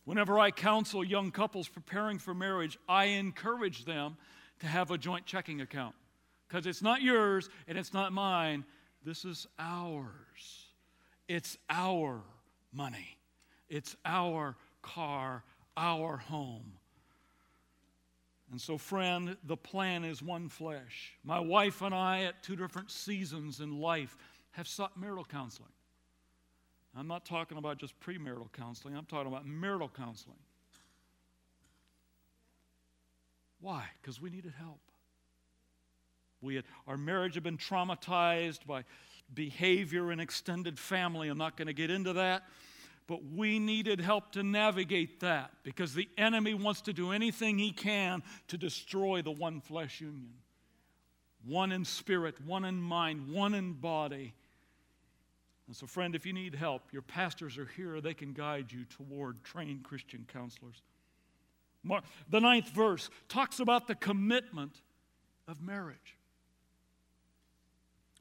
Whenever 0.05 0.39
I 0.39 0.51
counsel 0.51 1.05
young 1.05 1.31
couples 1.31 1.69
preparing 1.69 2.19
for 2.19 2.35
marriage, 2.35 2.79
I 2.89 3.05
encourage 3.05 3.85
them 3.85 4.17
to 4.61 4.67
have 4.67 4.91
a 4.91 4.99
joint 4.99 5.27
checking 5.27 5.61
account 5.61 5.95
because 6.49 6.67
it's 6.67 6.83
not 6.83 7.03
yours 7.03 7.49
and 7.67 7.77
it's 7.77 7.93
not 7.93 8.13
mine. 8.13 8.65
This 9.05 9.25
is 9.25 9.47
ours. 9.59 10.67
It's 11.29 11.59
our 11.69 12.23
money, 12.73 13.19
it's 13.69 13.97
our 14.05 14.57
car, 14.81 15.45
our 15.77 16.17
home. 16.17 16.78
And 18.51 18.61
so, 18.61 18.79
friend, 18.79 19.37
the 19.45 19.57
plan 19.57 20.05
is 20.05 20.23
one 20.23 20.49
flesh. 20.49 21.13
My 21.23 21.39
wife 21.39 21.83
and 21.83 21.95
I, 21.95 22.23
at 22.23 22.43
two 22.43 22.57
different 22.57 22.91
seasons 22.91 23.61
in 23.61 23.79
life, 23.79 24.17
have 24.53 24.67
sought 24.67 24.99
marital 24.99 25.25
counseling. 25.25 25.69
I'm 26.97 27.07
not 27.07 27.27
talking 27.27 27.59
about 27.59 27.79
just 27.79 27.99
premarital 28.01 28.51
counseling, 28.53 28.97
I'm 28.97 29.05
talking 29.05 29.31
about 29.31 29.47
marital 29.47 29.89
counseling. 29.89 30.39
Why? 33.61 33.85
Because 34.01 34.21
we 34.21 34.31
needed 34.31 34.55
help. 34.59 34.81
We 36.41 36.55
had, 36.55 36.65
our 36.87 36.97
marriage 36.97 37.35
had 37.35 37.43
been 37.43 37.59
traumatized 37.59 38.65
by 38.67 38.85
behavior 39.35 40.13
in 40.13 40.21
extended 40.21 40.79
family. 40.79 41.29
I'm 41.29 41.39
not 41.39 41.57
going 41.57 41.67
to 41.67 41.73
get 41.73 41.91
into 41.91 42.15
that. 42.15 42.45
But 43.09 43.25
we 43.25 43.59
needed 43.59 44.01
help 44.01 44.33
to 44.33 44.43
navigate 44.43 45.21
that 45.21 45.51
because 45.65 45.95
the 45.95 46.09
enemy 46.19 46.53
wants 46.53 46.83
to 46.83 46.93
do 46.93 47.11
anything 47.11 47.59
he 47.59 47.73
can 47.73 48.23
to 48.49 48.59
destroy 48.59 49.23
the 49.23 49.31
one 49.31 49.63
flesh 49.63 50.01
union. 50.01 50.35
One 51.45 51.73
in 51.73 51.87
spirit, 51.87 52.35
one 52.45 52.67
in 52.67 52.77
mind, 52.81 53.33
one 53.33 53.55
in 53.55 53.73
body. 53.73 54.35
And 55.67 55.75
so, 55.75 55.87
friend, 55.87 56.15
if 56.15 56.27
you 56.27 56.35
need 56.35 56.55
help, 56.55 56.83
your 56.93 57.01
pastors 57.03 57.57
are 57.57 57.69
here. 57.77 58.01
They 58.03 58.13
can 58.13 58.35
guide 58.35 58.71
you 58.71 58.85
toward 58.85 59.43
trained 59.43 59.85
Christian 59.85 60.27
counselors. 60.31 60.83
The 62.29 62.41
ninth 62.41 62.69
verse 62.71 63.09
talks 63.29 63.59
about 63.61 63.87
the 63.87 63.95
commitment 63.95 64.83
of 65.47 65.63
marriage. 65.63 66.17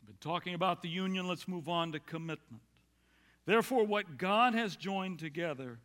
I've 0.01 0.07
been 0.07 0.15
talking 0.21 0.53
about 0.53 0.81
the 0.81 0.87
union. 0.87 1.27
Let's 1.27 1.47
move 1.47 1.67
on 1.67 1.91
to 1.91 1.99
commitment. 1.99 2.61
Therefore, 3.47 3.85
what 3.85 4.17
God 4.17 4.53
has 4.55 4.75
joined 4.75 5.19
together, 5.19 5.79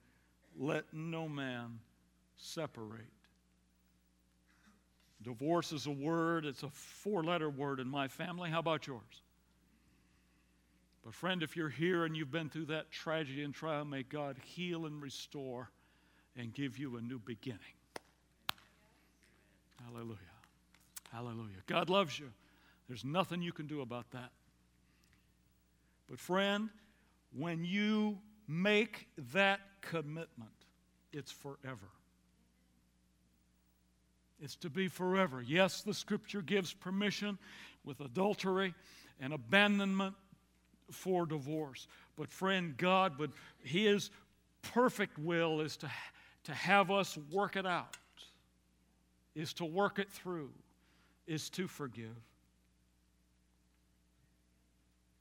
let 0.58 0.84
no 0.92 1.28
man 1.28 1.78
separate. 2.36 3.06
Divorce 5.22 5.72
is 5.72 5.86
a 5.86 5.92
word, 5.92 6.44
it's 6.44 6.64
a 6.64 6.70
four 6.70 7.22
letter 7.22 7.48
word 7.48 7.78
in 7.78 7.86
my 7.86 8.08
family. 8.08 8.50
How 8.50 8.58
about 8.58 8.88
yours? 8.88 9.22
But, 11.04 11.14
friend, 11.14 11.40
if 11.40 11.56
you're 11.56 11.68
here 11.68 12.04
and 12.04 12.16
you've 12.16 12.32
been 12.32 12.50
through 12.50 12.66
that 12.66 12.90
tragedy 12.90 13.44
and 13.44 13.54
trial, 13.54 13.84
may 13.84 14.02
God 14.02 14.38
heal 14.44 14.84
and 14.86 15.00
restore 15.00 15.70
and 16.36 16.52
give 16.52 16.78
you 16.78 16.96
a 16.96 17.00
new 17.00 17.20
beginning. 17.20 17.60
Hallelujah. 19.86 20.18
Hallelujah. 21.12 21.62
God 21.68 21.90
loves 21.90 22.18
you. 22.18 22.32
There's 22.88 23.04
nothing 23.04 23.40
you 23.40 23.52
can 23.52 23.68
do 23.68 23.82
about 23.82 24.10
that. 24.10 24.30
But, 26.10 26.18
friend, 26.18 26.68
when 27.36 27.64
you 27.64 28.18
make 28.46 29.08
that 29.32 29.60
commitment, 29.80 30.50
it's 31.12 31.32
forever. 31.32 31.88
It's 34.40 34.56
to 34.56 34.70
be 34.70 34.88
forever. 34.88 35.40
Yes, 35.40 35.82
the 35.82 35.94
scripture 35.94 36.42
gives 36.42 36.72
permission 36.72 37.38
with 37.84 38.00
adultery 38.00 38.74
and 39.20 39.32
abandonment 39.32 40.14
for 40.90 41.26
divorce. 41.26 41.86
But, 42.16 42.30
friend, 42.30 42.76
God 42.76 43.18
would, 43.18 43.32
His 43.62 44.10
perfect 44.62 45.18
will 45.18 45.60
is 45.60 45.76
to, 45.78 45.90
to 46.44 46.52
have 46.52 46.90
us 46.90 47.16
work 47.30 47.56
it 47.56 47.66
out, 47.66 47.96
is 49.34 49.52
to 49.54 49.64
work 49.64 49.98
it 49.98 50.10
through, 50.10 50.50
is 51.26 51.48
to 51.50 51.68
forgive. 51.68 52.16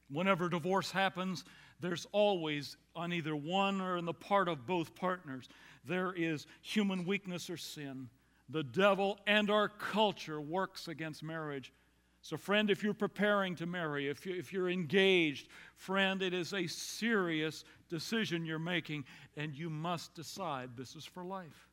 Whenever 0.10 0.50
divorce 0.50 0.92
happens, 0.92 1.46
there's 1.82 2.08
always, 2.12 2.78
on 2.96 3.12
either 3.12 3.36
one 3.36 3.82
or 3.82 3.98
in 3.98 4.06
the 4.06 4.14
part 4.14 4.48
of 4.48 4.66
both 4.66 4.96
partners, 4.96 5.50
there 5.86 6.14
is 6.16 6.48
human 6.62 7.06
weakness 7.06 7.50
or 7.50 7.58
sin. 7.58 8.10
The 8.50 8.64
devil 8.64 9.20
and 9.28 9.50
our 9.50 9.70
culture 9.70 10.40
works 10.40 10.88
against 10.88 11.24
marriage. 11.24 11.74
So, 12.22 12.38
friend, 12.38 12.70
if 12.70 12.84
you're 12.84 12.94
preparing 12.94 13.56
to 13.56 13.66
marry, 13.66 14.08
if, 14.08 14.26
you, 14.26 14.36
if 14.36 14.54
you're 14.54 14.70
engaged, 14.70 15.48
friend, 15.76 16.22
it 16.22 16.34
is 16.34 16.54
a 16.54 16.68
serious 16.68 17.64
decision 17.90 18.46
you're 18.46 18.60
making, 18.60 19.06
and 19.38 19.56
you 19.56 19.70
must 19.70 20.14
decide 20.14 20.70
this 20.78 20.96
is 20.96 21.04
for 21.04 21.24
life. 21.24 21.68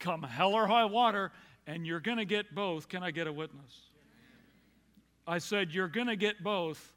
Come 0.00 0.24
hell 0.24 0.54
or 0.54 0.66
high 0.66 0.84
water, 0.84 1.30
and 1.68 1.86
you're 1.86 2.00
going 2.00 2.18
to 2.18 2.24
get 2.24 2.52
both. 2.54 2.88
Can 2.88 3.04
I 3.04 3.12
get 3.12 3.28
a 3.28 3.32
witness? 3.32 3.90
I 5.26 5.38
said, 5.38 5.72
You're 5.72 5.88
going 5.88 6.08
to 6.08 6.16
get 6.16 6.42
both. 6.42 6.92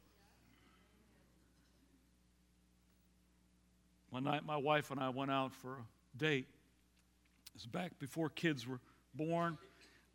One 4.10 4.24
night, 4.24 4.44
my 4.44 4.56
wife 4.56 4.90
and 4.90 5.00
I 5.00 5.08
went 5.08 5.30
out 5.30 5.54
for 5.54 5.74
a 5.74 6.18
date. 6.18 6.46
It 7.46 7.54
was 7.54 7.66
back 7.66 7.98
before 7.98 8.28
kids 8.28 8.66
were 8.66 8.80
born. 9.14 9.56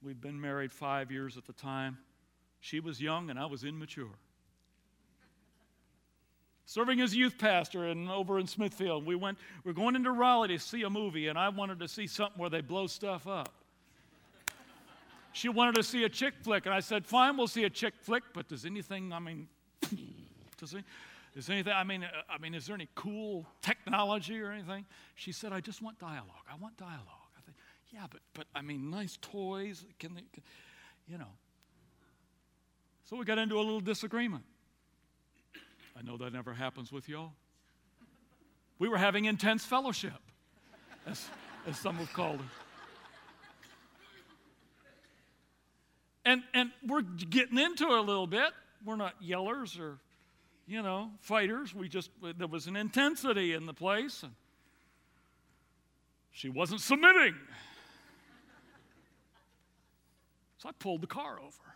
We'd 0.02 0.22
been 0.22 0.40
married 0.40 0.72
five 0.72 1.12
years 1.12 1.38
at 1.38 1.46
the 1.46 1.54
time. 1.54 1.98
She 2.60 2.80
was 2.80 3.02
young 3.02 3.30
and 3.30 3.40
I 3.40 3.46
was 3.46 3.64
immature. 3.64 4.18
Serving 6.66 7.00
as 7.00 7.16
youth 7.16 7.38
pastor 7.38 7.86
and 7.86 8.10
over 8.10 8.40
in 8.40 8.48
Smithfield, 8.48 9.06
we 9.06 9.16
went, 9.16 9.38
we're 9.64 9.74
going 9.74 9.96
into 9.96 10.12
Raleigh 10.12 10.48
to 10.48 10.60
see 10.60 10.82
a 10.82 10.90
movie, 10.90 11.28
and 11.28 11.38
I 11.38 11.50
wanted 11.50 11.80
to 11.80 11.88
see 11.88 12.08
something 12.08 12.40
where 12.40 12.50
they 12.50 12.62
blow 12.62 12.88
stuff 12.88 13.28
up. 13.28 13.54
She 15.32 15.48
wanted 15.48 15.76
to 15.76 15.84
see 15.84 16.06
a 16.06 16.10
chick 16.10 16.34
flick, 16.42 16.66
and 16.66 16.74
I 16.74 16.80
said, 16.80 17.06
fine, 17.06 17.38
we'll 17.38 17.48
see 17.48 17.66
a 17.66 17.70
chick 17.70 17.94
flick, 18.02 18.24
but 18.34 18.48
does 18.48 18.66
anything, 18.66 19.14
I 19.14 19.20
mean, 19.20 19.48
does, 20.58 20.74
any, 20.74 20.84
does 21.36 21.50
anything, 21.50 21.74
I 21.74 21.84
mean, 21.84 22.04
uh, 22.06 22.10
I 22.30 22.38
mean, 22.38 22.56
is 22.56 22.66
there 22.66 22.76
any 22.76 22.88
cool 22.96 23.46
technology 23.62 24.40
or 24.40 24.52
anything? 24.52 24.86
She 25.16 25.34
said, 25.34 25.52
I 25.52 25.60
just 25.60 25.82
want 25.82 26.00
dialogue. 26.00 26.46
I 26.50 26.56
want 26.56 26.78
dialogue. 26.78 27.30
I 27.38 27.42
think, 27.42 27.58
yeah, 27.94 28.06
but, 28.10 28.22
but 28.34 28.46
I 28.56 28.62
mean, 28.62 28.90
nice 28.90 29.18
toys, 29.22 29.86
can 30.00 30.16
they, 30.16 30.24
can, 30.34 30.44
you 31.08 31.18
know. 31.18 31.34
So 33.10 33.18
we 33.18 33.26
got 33.26 33.38
into 33.38 33.56
a 33.56 33.62
little 33.62 33.82
disagreement. 33.82 34.46
I 35.98 36.02
know 36.02 36.16
that 36.18 36.32
never 36.32 36.54
happens 36.54 36.92
with 36.92 37.10
y'all. 37.10 37.34
We 38.80 38.88
were 38.88 38.98
having 38.98 39.26
intense 39.26 39.66
fellowship, 39.66 40.14
as, 41.06 41.28
as 41.68 41.78
some 41.78 41.98
have 41.98 42.12
called 42.14 42.40
it. 42.40 42.46
And, 46.26 46.44
and 46.54 46.72
we're 46.88 47.02
getting 47.02 47.60
into 47.60 47.86
it 47.86 47.98
a 47.98 48.02
little 48.02 48.26
bit. 48.26 48.52
We're 48.84 48.96
not 48.96 49.22
yellers 49.22 49.80
or, 49.80 50.00
you 50.68 50.82
know, 50.82 51.12
fighters. 51.20 51.74
We 51.74 51.88
just, 51.88 52.10
there 52.38 52.48
was 52.48 52.68
an 52.68 52.76
intensity 52.76 53.54
in 53.54 53.66
the 53.66 53.74
place. 53.74 54.24
And 54.24 54.34
she 56.32 56.50
wasn't 56.50 56.82
submitting. 56.82 57.36
So 60.58 60.70
I 60.70 60.72
pulled 60.80 61.02
the 61.02 61.08
car 61.08 61.38
over. 61.40 61.76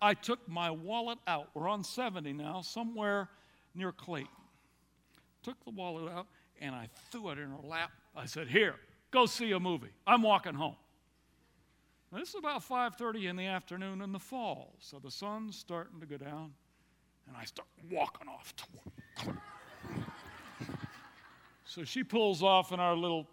I 0.00 0.14
took 0.14 0.46
my 0.46 0.70
wallet 0.70 1.18
out. 1.26 1.48
We're 1.54 1.68
on 1.68 1.82
70 1.82 2.34
now, 2.34 2.60
somewhere 2.60 3.30
near 3.74 3.90
Clayton. 3.90 4.28
Took 5.42 5.64
the 5.64 5.70
wallet 5.70 6.12
out 6.12 6.26
and 6.60 6.74
I 6.74 6.88
threw 7.10 7.30
it 7.30 7.38
in 7.38 7.50
her 7.50 7.66
lap. 7.66 7.90
I 8.14 8.26
said, 8.26 8.48
"Here, 8.48 8.76
go 9.10 9.26
see 9.26 9.50
a 9.52 9.60
movie. 9.60 9.92
I'm 10.06 10.22
walking 10.22 10.54
home." 10.54 10.76
Now, 12.12 12.18
this 12.18 12.28
is 12.28 12.34
about 12.36 12.62
5:30 12.62 13.26
in 13.26 13.36
the 13.36 13.46
afternoon 13.46 14.02
in 14.02 14.12
the 14.12 14.20
fall, 14.20 14.76
so 14.78 14.98
the 14.98 15.10
sun's 15.10 15.58
starting 15.58 16.00
to 16.00 16.06
go 16.06 16.16
down, 16.16 16.54
and 17.26 17.36
I 17.36 17.44
start 17.44 17.68
walking 17.90 18.28
off 18.28 18.54
so 21.74 21.82
she 21.82 22.04
pulls 22.04 22.40
off 22.40 22.70
in 22.70 22.78
our 22.78 22.94
little 22.94 23.26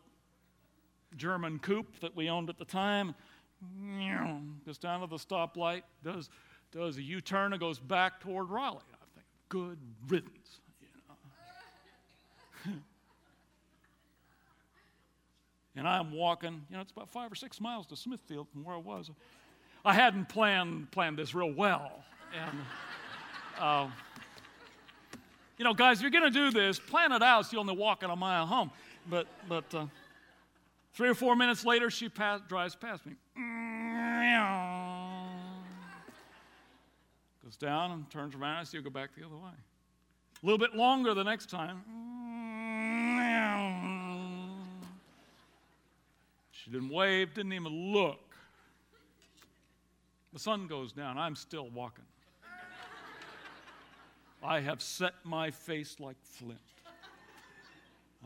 German 1.16 1.60
coupe 1.60 2.00
that 2.00 2.16
we 2.16 2.28
owned 2.28 2.50
at 2.50 2.58
the 2.58 2.66
time. 2.66 3.14
Goes 4.66 4.80
down 4.80 5.02
to 5.02 5.08
the 5.08 5.18
stoplight, 5.18 5.84
does 6.04 6.30
does 6.72 6.98
a 6.98 7.04
U 7.04 7.22
turn 7.22 7.54
and 7.54 7.60
goes 7.60 7.78
back 7.78 8.20
toward 8.20 8.50
Raleigh. 8.50 8.80
I 8.94 9.06
think, 9.14 9.28
good 9.50 9.78
riddance. 10.08 10.60
You 10.82 10.88
know? 12.66 12.74
and 15.76 15.88
I'm 15.88 16.12
walking, 16.12 16.64
you 16.70 16.76
know, 16.76 16.82
it's 16.82 16.92
about 16.92 17.10
five 17.10 17.32
or 17.32 17.36
six 17.36 17.62
miles 17.62 17.86
to 17.88 17.96
Smithfield 17.96 18.50
from 18.50 18.64
where 18.64 18.76
I 18.76 18.80
was. 18.80 19.12
I 19.86 19.94
hadn't 19.94 20.30
planned, 20.30 20.92
planned 20.92 21.18
this 21.18 21.36
real 21.36 21.52
well. 21.52 22.04
And, 22.42 22.58
uh, 23.62 23.88
you 25.58 25.64
know, 25.64 25.74
guys, 25.74 25.98
if 25.98 26.02
you're 26.02 26.12
going 26.12 26.32
to 26.32 26.32
do 26.32 26.52
this, 26.52 26.80
plan 26.80 27.12
it 27.12 27.22
out 27.22 27.46
so 27.46 27.54
you 27.54 27.60
only 27.60 27.76
walk 27.76 28.04
a 28.04 28.16
mile 28.16 28.46
home. 28.46 28.72
But, 29.10 29.28
but 29.48 29.74
uh, 29.74 29.86
three 30.94 31.10
or 31.10 31.16
four 31.16 31.36
minutes 31.36 31.64
later, 31.64 31.90
she 31.90 32.10
pass, 32.10 32.42
drives 32.50 32.76
past 32.76 33.06
me 33.06 33.14
goes 37.52 37.58
down 37.58 37.92
and 37.92 38.10
turns 38.10 38.34
around. 38.34 38.60
I 38.60 38.64
see 38.64 38.78
her 38.78 38.84
go 38.84 38.90
back 38.90 39.10
the 39.18 39.26
other 39.26 39.36
way. 39.36 39.52
A 40.42 40.46
little 40.46 40.58
bit 40.58 40.74
longer 40.74 41.14
the 41.14 41.24
next 41.24 41.50
time. 41.50 41.84
She 46.52 46.72
didn't 46.72 46.90
wave, 46.90 47.34
didn't 47.34 47.52
even 47.54 47.92
look. 47.92 48.20
The 50.32 50.40
sun 50.40 50.68
goes 50.68 50.94
down. 50.94 51.18
I'm 51.18 51.36
still 51.36 51.70
walking. 51.70 52.06
I 54.44 54.60
have 54.62 54.82
set 54.82 55.14
my 55.24 55.52
face 55.52 56.00
like 56.00 56.18
flint. 56.24 56.60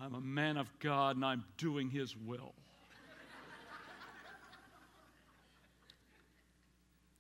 I'm 0.02 0.14
a 0.14 0.22
man 0.22 0.58
of 0.58 0.68
God 0.80 1.16
and 1.16 1.26
I'm 1.26 1.44
doing 1.58 1.90
His 1.90 2.16
will. 2.16 2.54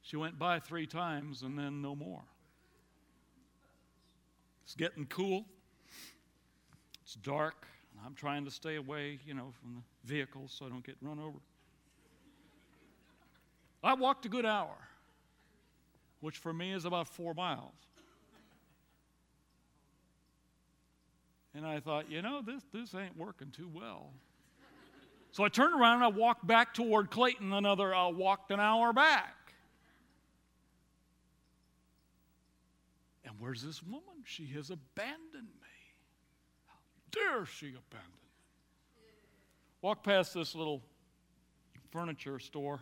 She 0.01 0.17
went 0.17 0.37
by 0.37 0.59
three 0.59 0.85
times 0.85 1.41
and 1.41 1.57
then 1.57 1.81
no 1.81 1.95
more. 1.95 2.21
It's 4.63 4.75
getting 4.75 5.05
cool. 5.07 5.45
It's 7.03 7.15
dark. 7.15 7.65
I'm 8.05 8.13
trying 8.13 8.45
to 8.45 8.51
stay 8.51 8.75
away, 8.75 9.19
you 9.25 9.33
know, 9.33 9.51
from 9.59 9.75
the 9.75 10.13
vehicles 10.13 10.55
so 10.57 10.65
I 10.65 10.69
don't 10.69 10.85
get 10.85 10.95
run 11.01 11.17
over. 11.19 11.39
I 13.83 13.95
walked 13.95 14.25
a 14.25 14.29
good 14.29 14.45
hour, 14.45 14.75
which 16.19 16.37
for 16.37 16.53
me 16.53 16.71
is 16.73 16.85
about 16.85 17.07
four 17.07 17.33
miles. 17.33 17.73
And 21.55 21.65
I 21.65 21.79
thought, 21.79 22.11
you 22.11 22.21
know, 22.21 22.41
this, 22.41 22.63
this 22.73 22.93
ain't 22.93 23.17
working 23.17 23.49
too 23.49 23.69
well. 23.73 24.11
So 25.31 25.43
I 25.43 25.49
turned 25.49 25.79
around 25.79 25.95
and 25.95 26.03
I 26.03 26.07
walked 26.07 26.45
back 26.45 26.73
toward 26.73 27.09
Clayton, 27.09 27.53
another, 27.53 27.93
I 27.93 28.07
walked 28.07 28.51
an 28.51 28.59
hour 28.59 28.91
back. 28.93 29.53
And 33.23 33.33
where's 33.39 33.61
this 33.61 33.81
woman? 33.81 34.23
She 34.25 34.47
has 34.47 34.69
abandoned 34.69 35.17
me. 35.33 35.75
How 36.67 36.75
dare 37.11 37.45
she 37.45 37.67
abandon 37.67 38.11
me? 38.11 39.03
Walk 39.81 40.03
past 40.03 40.33
this 40.33 40.55
little 40.55 40.81
furniture 41.91 42.39
store 42.39 42.81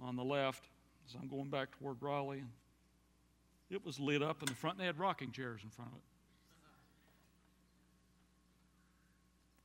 on 0.00 0.16
the 0.16 0.24
left 0.24 0.64
as 1.08 1.14
I'm 1.14 1.28
going 1.28 1.48
back 1.48 1.78
toward 1.78 2.02
Raleigh. 2.02 2.40
And 2.40 2.50
it 3.70 3.84
was 3.84 3.98
lit 3.98 4.22
up 4.22 4.42
in 4.42 4.46
the 4.46 4.54
front, 4.54 4.76
and 4.76 4.82
they 4.82 4.86
had 4.86 4.98
rocking 4.98 5.30
chairs 5.30 5.60
in 5.62 5.70
front 5.70 5.90
of 5.92 5.96
it. 5.96 6.13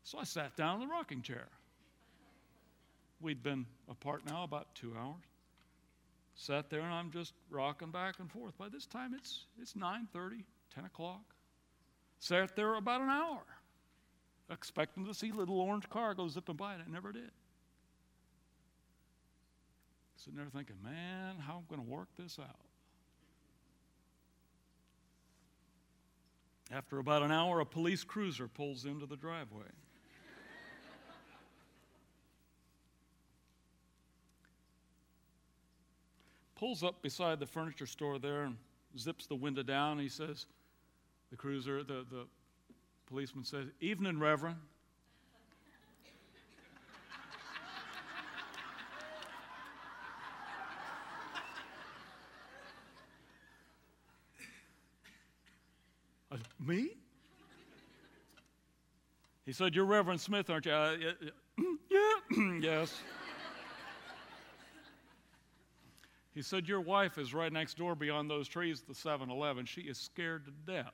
So 0.10 0.18
I 0.18 0.24
sat 0.24 0.58
down 0.58 0.82
in 0.82 0.88
the 0.88 0.92
rocking 0.92 1.22
chair. 1.22 1.50
We'd 3.22 3.44
been 3.44 3.68
apart 3.88 4.26
now 4.26 4.44
about 4.44 4.74
two 4.74 4.96
hours. 4.98 5.22
Sat 6.34 6.72
there 6.72 6.80
and 6.80 6.92
I'm 6.92 7.12
just 7.12 7.34
rocking 7.52 7.92
back 7.92 8.16
and 8.18 8.32
forth. 8.32 8.58
By 8.58 8.70
this 8.70 8.88
time 8.88 9.14
it's 9.14 9.46
it's 9.62 9.74
9:30, 9.74 10.46
10 10.74 10.86
o'clock. 10.86 11.22
Sat 12.18 12.56
there 12.56 12.74
about 12.74 13.02
an 13.02 13.10
hour, 13.10 13.44
expecting 14.50 15.06
to 15.06 15.14
see 15.14 15.32
little 15.32 15.62
orange 15.62 15.88
car 15.92 16.16
go 16.16 16.28
zipping 16.28 16.56
by, 16.56 16.74
and 16.74 16.82
it 16.82 16.90
never 16.90 17.12
did. 17.12 17.30
Sitting 20.16 20.38
there 20.38 20.48
thinking, 20.48 20.78
man, 20.84 21.36
how 21.38 21.58
am 21.58 21.66
I 21.70 21.76
going 21.76 21.86
to 21.86 21.92
work 21.92 22.08
this 22.18 22.40
out? 22.40 22.66
After 26.72 26.98
about 26.98 27.22
an 27.22 27.32
hour, 27.32 27.60
a 27.60 27.66
police 27.66 28.04
cruiser 28.04 28.48
pulls 28.48 28.86
into 28.86 29.06
the 29.06 29.16
driveway. 29.16 29.70
Pulls 36.60 36.84
up 36.84 37.02
beside 37.02 37.40
the 37.40 37.46
furniture 37.46 37.86
store 37.86 38.20
there 38.20 38.42
and 38.44 38.58
zips 38.98 39.26
the 39.28 39.36
window 39.36 39.64
down. 39.64 39.98
He 39.98 40.10
says, 40.10 40.46
the 41.30 41.38
cruiser, 41.38 41.84
the, 41.84 42.06
the 42.12 42.26
policeman 43.08 43.46
says, 43.46 43.68
Evening, 43.80 44.20
Reverend. 44.20 44.58
Me? 56.60 56.90
He 59.46 59.54
said, 59.54 59.74
You're 59.74 59.86
Reverend 59.86 60.20
Smith, 60.20 60.50
aren't 60.50 60.66
you? 60.66 60.74
Uh, 60.74 60.98
yeah, 61.90 62.20
yes. 62.62 63.02
He 66.40 66.44
said, 66.44 66.70
Your 66.70 66.80
wife 66.80 67.18
is 67.18 67.34
right 67.34 67.52
next 67.52 67.76
door 67.76 67.96
beyond 67.96 68.32
those 68.32 68.48
trees, 68.48 68.84
the 68.88 68.96
7 68.96 69.30
Eleven. 69.30 69.66
She 69.66 69.82
is 69.82 69.98
scared 69.98 70.46
to 70.46 70.52
death. 70.66 70.94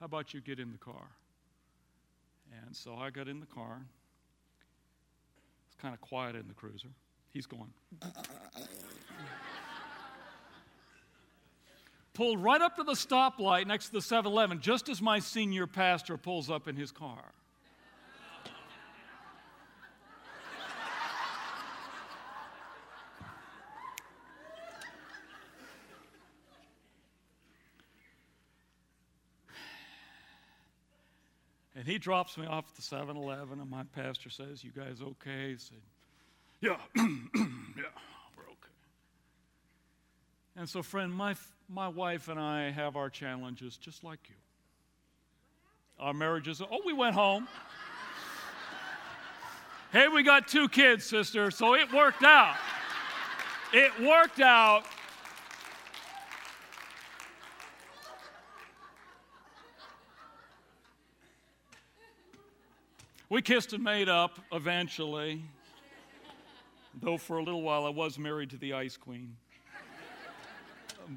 How 0.00 0.06
about 0.06 0.32
you 0.32 0.40
get 0.40 0.58
in 0.58 0.72
the 0.72 0.78
car? 0.78 1.06
And 2.64 2.74
so 2.74 2.94
I 2.94 3.10
got 3.10 3.28
in 3.28 3.40
the 3.40 3.46
car. 3.46 3.82
It's 5.66 5.76
kind 5.82 5.92
of 5.92 6.00
quiet 6.00 6.34
in 6.34 6.48
the 6.48 6.54
cruiser. 6.54 6.88
He's 7.34 7.44
going. 7.44 7.74
Pulled 12.14 12.42
right 12.42 12.62
up 12.62 12.76
to 12.76 12.84
the 12.84 12.92
stoplight 12.92 13.66
next 13.66 13.88
to 13.88 13.92
the 13.92 14.00
7 14.00 14.32
Eleven 14.32 14.62
just 14.62 14.88
as 14.88 15.02
my 15.02 15.18
senior 15.18 15.66
pastor 15.66 16.16
pulls 16.16 16.48
up 16.48 16.68
in 16.68 16.76
his 16.76 16.90
car. 16.90 17.34
And 31.82 31.90
he 31.90 31.98
drops 31.98 32.38
me 32.38 32.46
off 32.46 32.66
at 32.68 32.76
the 32.76 32.82
7 32.82 33.16
Eleven, 33.16 33.58
and 33.58 33.68
my 33.68 33.82
pastor 33.92 34.30
says, 34.30 34.62
You 34.62 34.70
guys 34.70 34.98
okay? 35.02 35.56
Said, 35.58 35.78
Yeah, 36.60 36.76
yeah, 36.96 37.02
we're 38.36 38.44
okay. 38.44 38.70
And 40.54 40.68
so, 40.68 40.80
friend, 40.80 41.12
my, 41.12 41.34
my 41.68 41.88
wife 41.88 42.28
and 42.28 42.38
I 42.38 42.70
have 42.70 42.94
our 42.94 43.10
challenges 43.10 43.76
just 43.76 44.04
like 44.04 44.20
you. 44.28 44.36
Our 45.98 46.14
marriages, 46.14 46.62
oh, 46.62 46.82
we 46.86 46.92
went 46.92 47.16
home. 47.16 47.48
hey, 49.90 50.06
we 50.06 50.22
got 50.22 50.46
two 50.46 50.68
kids, 50.68 51.04
sister, 51.04 51.50
so 51.50 51.74
it 51.74 51.92
worked 51.92 52.22
out. 52.22 52.54
It 53.72 53.90
worked 54.00 54.38
out. 54.38 54.84
We 63.32 63.40
kissed 63.40 63.72
and 63.72 63.82
made 63.82 64.10
up 64.10 64.40
eventually, 64.52 65.42
though 67.00 67.16
for 67.16 67.38
a 67.38 67.42
little 67.42 67.62
while 67.62 67.86
I 67.86 67.88
was 67.88 68.18
married 68.18 68.50
to 68.50 68.58
the 68.58 68.74
Ice 68.74 68.98
Queen. 68.98 69.38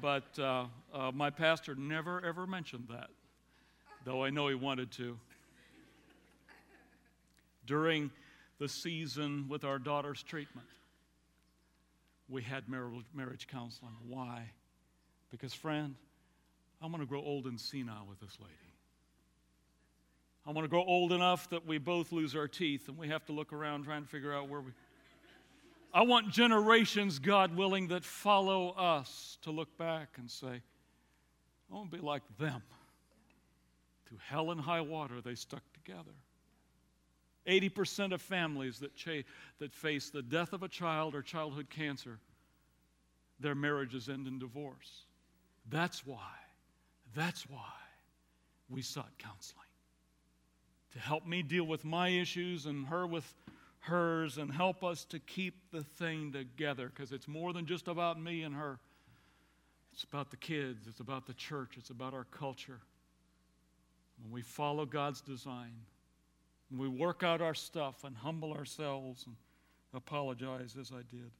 But 0.00 0.24
uh, 0.38 0.64
uh, 0.94 1.12
my 1.12 1.28
pastor 1.28 1.74
never 1.74 2.24
ever 2.24 2.46
mentioned 2.46 2.86
that, 2.88 3.10
though 4.06 4.24
I 4.24 4.30
know 4.30 4.48
he 4.48 4.54
wanted 4.54 4.90
to. 4.92 5.18
During 7.66 8.10
the 8.58 8.68
season 8.70 9.44
with 9.50 9.64
our 9.64 9.78
daughter's 9.78 10.22
treatment, 10.22 10.68
we 12.30 12.40
had 12.40 12.64
marriage 12.66 13.46
counseling. 13.46 13.92
Why? 14.08 14.52
Because, 15.30 15.52
friend, 15.52 15.94
I'm 16.80 16.92
going 16.92 17.02
to 17.02 17.06
grow 17.06 17.20
old 17.20 17.44
and 17.44 17.60
senile 17.60 18.06
with 18.08 18.20
this 18.20 18.38
lady. 18.40 18.65
I 20.46 20.52
want 20.52 20.64
to 20.64 20.68
grow 20.68 20.84
old 20.84 21.10
enough 21.10 21.50
that 21.50 21.66
we 21.66 21.78
both 21.78 22.12
lose 22.12 22.36
our 22.36 22.46
teeth 22.46 22.88
and 22.88 22.96
we 22.96 23.08
have 23.08 23.24
to 23.26 23.32
look 23.32 23.52
around 23.52 23.84
trying 23.84 24.02
to 24.02 24.08
figure 24.08 24.32
out 24.32 24.48
where 24.48 24.60
we. 24.60 24.70
I 25.92 26.02
want 26.02 26.30
generations, 26.30 27.18
God 27.18 27.56
willing, 27.56 27.88
that 27.88 28.04
follow 28.04 28.70
us 28.70 29.38
to 29.42 29.50
look 29.50 29.76
back 29.76 30.08
and 30.18 30.30
say, 30.30 30.46
I 31.70 31.74
want 31.74 31.90
to 31.90 31.96
be 31.96 32.02
like 32.02 32.22
them. 32.38 32.62
Through 34.06 34.18
hell 34.28 34.52
and 34.52 34.60
high 34.60 34.82
water, 34.82 35.20
they 35.20 35.34
stuck 35.34 35.62
together. 35.72 36.14
80% 37.48 38.12
of 38.12 38.22
families 38.22 38.78
that, 38.80 38.94
cha- 38.94 39.24
that 39.58 39.72
face 39.72 40.10
the 40.10 40.22
death 40.22 40.52
of 40.52 40.62
a 40.62 40.68
child 40.68 41.16
or 41.16 41.22
childhood 41.22 41.70
cancer, 41.70 42.20
their 43.40 43.56
marriages 43.56 44.08
end 44.08 44.28
in 44.28 44.38
divorce. 44.38 45.06
That's 45.70 46.06
why, 46.06 46.34
that's 47.16 47.48
why 47.50 47.72
we 48.68 48.82
sought 48.82 49.10
counseling 49.18 49.65
to 50.92 50.98
help 50.98 51.26
me 51.26 51.42
deal 51.42 51.64
with 51.64 51.84
my 51.84 52.08
issues 52.08 52.66
and 52.66 52.86
her 52.86 53.06
with 53.06 53.34
hers 53.80 54.38
and 54.38 54.52
help 54.52 54.82
us 54.82 55.04
to 55.04 55.18
keep 55.18 55.70
the 55.70 55.82
thing 55.82 56.32
together 56.32 56.88
because 56.88 57.12
it's 57.12 57.28
more 57.28 57.52
than 57.52 57.66
just 57.66 57.88
about 57.88 58.20
me 58.20 58.42
and 58.42 58.54
her. 58.54 58.78
It's 59.92 60.04
about 60.04 60.30
the 60.30 60.36
kids, 60.36 60.86
it's 60.86 61.00
about 61.00 61.26
the 61.26 61.34
church, 61.34 61.76
it's 61.76 61.90
about 61.90 62.12
our 62.12 62.24
culture. 62.24 62.80
When 64.22 64.32
we 64.32 64.42
follow 64.42 64.84
God's 64.84 65.20
design, 65.20 65.72
when 66.70 66.80
we 66.80 66.88
work 66.88 67.22
out 67.22 67.40
our 67.40 67.54
stuff 67.54 68.04
and 68.04 68.16
humble 68.16 68.52
ourselves 68.52 69.24
and 69.26 69.36
apologize 69.94 70.76
as 70.78 70.90
I 70.92 71.02
did, 71.10 71.30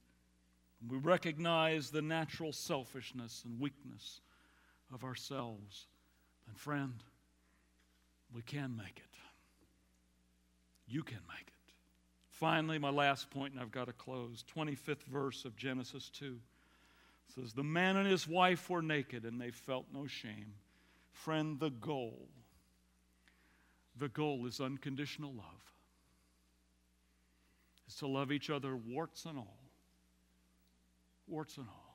when 0.79 0.89
we 0.89 0.97
recognize 0.97 1.89
the 1.89 2.01
natural 2.01 2.53
selfishness 2.53 3.43
and 3.45 3.59
weakness 3.59 4.21
of 4.93 5.03
ourselves, 5.03 5.87
then, 6.45 6.55
friend, 6.55 6.93
we 8.33 8.41
can 8.41 8.75
make 8.75 8.97
it. 8.97 9.03
You 10.87 11.03
can 11.03 11.19
make 11.27 11.47
it. 11.47 11.73
Finally, 12.29 12.79
my 12.79 12.89
last 12.89 13.29
point, 13.29 13.53
and 13.53 13.61
I've 13.61 13.71
got 13.71 13.85
to 13.87 13.93
close. 13.93 14.43
25th 14.55 15.03
verse 15.03 15.43
of 15.43 15.55
Genesis 15.57 16.09
2 16.09 16.37
says, 17.35 17.53
The 17.53 17.63
man 17.63 17.97
and 17.97 18.07
his 18.07 18.27
wife 18.27 18.69
were 18.69 18.81
naked, 18.81 19.25
and 19.25 19.39
they 19.39 19.51
felt 19.51 19.85
no 19.93 20.07
shame. 20.07 20.53
Friend, 21.11 21.59
the 21.59 21.71
goal, 21.71 22.27
the 23.97 24.09
goal 24.09 24.45
is 24.45 24.61
unconditional 24.61 25.33
love. 25.33 25.73
Is 27.87 27.95
to 27.95 28.07
love 28.07 28.31
each 28.31 28.49
other, 28.49 28.75
warts 28.75 29.25
and 29.25 29.37
all. 29.37 29.57
Warts 31.27 31.57
and 31.57 31.67
all 31.67 31.86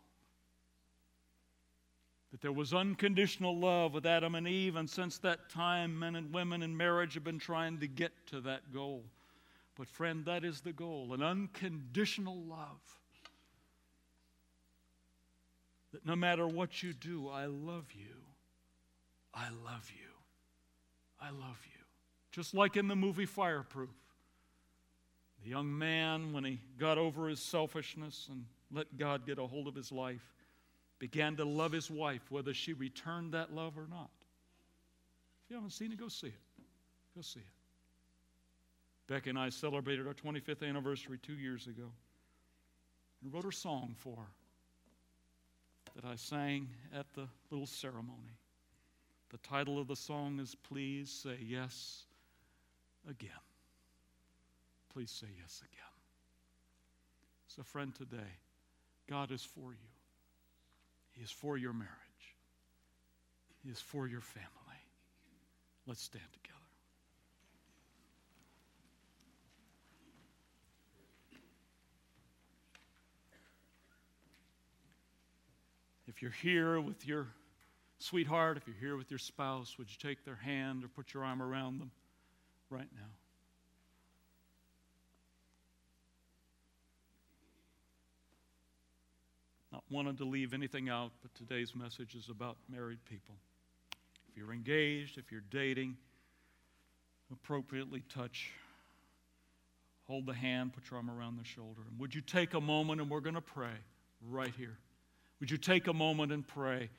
that 2.33 2.41
there 2.41 2.53
was 2.53 2.73
unconditional 2.73 3.57
love 3.57 3.93
with 3.93 4.07
Adam 4.07 4.35
and 4.35 4.49
Eve, 4.49 4.77
and 4.77 4.89
since 4.89 5.19
that 5.19 5.51
time, 5.51 5.99
men 5.99 6.17
and 6.17 6.33
women 6.33 6.63
in 6.63 6.75
marriage 6.75 7.15
have 7.15 7.25
been 7.25 7.39
trying 7.39 7.79
to 7.79 7.87
get 7.87 8.11
to 8.29 8.41
that 8.41 8.73
goal. 8.73 9.05
But, 9.77 9.87
friend, 9.87 10.25
that 10.25 10.43
is 10.43 10.63
the 10.63 10.73
goal 10.73 11.13
an 11.13 11.23
unconditional 11.23 12.37
love. 12.49 12.81
That 15.93 16.07
no 16.07 16.17
matter 16.17 16.47
what 16.47 16.83
you 16.83 16.95
do, 16.95 17.29
I 17.29 17.45
love 17.45 17.85
you. 17.93 18.17
I 19.35 19.49
love 19.65 19.91
you. 19.95 20.09
I 21.21 21.31
love 21.31 21.61
you. 21.65 21.85
Just 22.31 22.55
like 22.55 22.79
in 22.79 22.89
the 22.89 22.97
movie 22.97 23.27
Fireproof. 23.27 23.91
The 25.45 25.51
young 25.51 25.77
man, 25.77 26.33
when 26.33 26.45
he 26.45 26.61
got 26.79 26.97
over 26.97 27.29
his 27.29 27.41
selfishness 27.41 28.29
and 28.31 28.45
let 28.71 28.97
God 28.97 29.27
get 29.27 29.39
a 29.39 29.47
hold 29.47 29.69
of 29.69 29.75
his 29.75 29.93
life, 29.93 30.33
began 31.03 31.35
to 31.35 31.45
love 31.45 31.73
his 31.73 31.91
wife, 31.91 32.23
whether 32.31 32.55
she 32.55 32.75
returned 32.75 33.33
that 33.33 33.53
love 33.53 33.77
or 33.77 33.89
not. 33.91 34.09
If 35.43 35.51
you 35.51 35.57
haven't 35.57 35.73
seen 35.73 35.91
it, 35.91 35.99
go 35.99 36.07
see 36.07 36.29
it. 36.29 36.65
Go 37.17 37.23
see 37.23 37.41
it. 37.41 37.47
Becky 39.09 39.31
and 39.31 39.39
I 39.39 39.49
celebrated 39.49 40.07
our 40.07 40.15
25th 40.15 40.63
anniversary 40.63 41.19
two 41.21 41.33
years 41.33 41.67
ago 41.67 41.91
and 43.21 43.35
wrote 43.35 43.47
a 43.47 43.51
song 43.51 43.97
for 43.99 44.15
her 44.15 46.01
that 46.01 46.09
I 46.09 46.15
sang 46.15 46.69
at 46.97 47.13
the 47.15 47.27
little 47.51 47.67
ceremony. 47.67 48.39
The 49.31 49.39
title 49.39 49.81
of 49.81 49.89
the 49.89 49.97
song 49.97 50.39
is 50.39 50.55
Please 50.55 51.11
Say 51.11 51.37
Yes 51.45 52.05
Again. 53.11 53.31
Please 54.95 55.11
say 55.11 55.27
yes 55.37 55.63
again. 55.65 55.81
So, 57.49 57.65
friend, 57.65 57.93
today, 57.93 58.39
God 59.11 59.33
is 59.33 59.43
for 59.43 59.73
you. 59.73 59.89
He 61.13 61.23
is 61.23 61.31
for 61.31 61.57
your 61.57 61.73
marriage, 61.73 62.37
He 63.65 63.71
is 63.71 63.81
for 63.81 64.07
your 64.07 64.21
family. 64.21 64.49
Let's 65.87 66.03
stand 66.03 66.25
together. 66.33 66.53
If 76.07 76.21
you're 76.21 76.31
here 76.31 76.81
with 76.81 77.07
your 77.07 77.29
sweetheart, 77.99 78.57
if 78.57 78.67
you're 78.67 78.77
here 78.77 78.97
with 78.97 79.11
your 79.11 79.19
spouse, 79.19 79.77
would 79.79 79.89
you 79.89 79.97
take 79.99 80.25
their 80.25 80.37
hand 80.37 80.85
or 80.85 80.89
put 80.89 81.15
your 81.15 81.25
arm 81.25 81.41
around 81.41 81.81
them 81.81 81.91
right 82.69 82.89
now? 82.95 83.22
Not 89.73 89.83
wanting 89.91 90.17
to 90.17 90.25
leave 90.25 90.53
anything 90.53 90.91
out, 90.91 91.13
but 91.23 91.35
today's 91.35 91.75
message 91.75 92.15
is 92.15 92.29
about 92.29 92.59
married 92.69 93.03
people. 93.09 93.35
If 94.29 94.37
you're 94.37 94.53
engaged, 94.53 95.17
if 95.17 95.33
you're 95.33 95.45
dating, 95.51 95.97
appropriately 97.33 98.03
touch, 98.15 98.51
hold 100.07 100.27
the 100.27 100.35
hand, 100.35 100.75
put 100.75 100.91
your 100.91 100.99
arm 100.99 101.11
around 101.11 101.39
the 101.39 101.45
shoulder. 101.45 101.81
And 101.91 101.99
would 101.99 102.15
you 102.15 102.21
take 102.21 102.53
a 102.53 102.61
moment 102.61 103.01
and 103.01 103.09
we're 103.09 103.21
going 103.21 103.35
to 103.35 103.41
pray 103.41 103.73
right 104.29 104.53
here? 104.59 104.77
Would 105.41 105.51
you 105.51 105.57
take 105.57 105.87
a 105.87 105.95
moment 105.95 106.33
and 106.33 106.47
pray 106.47 106.91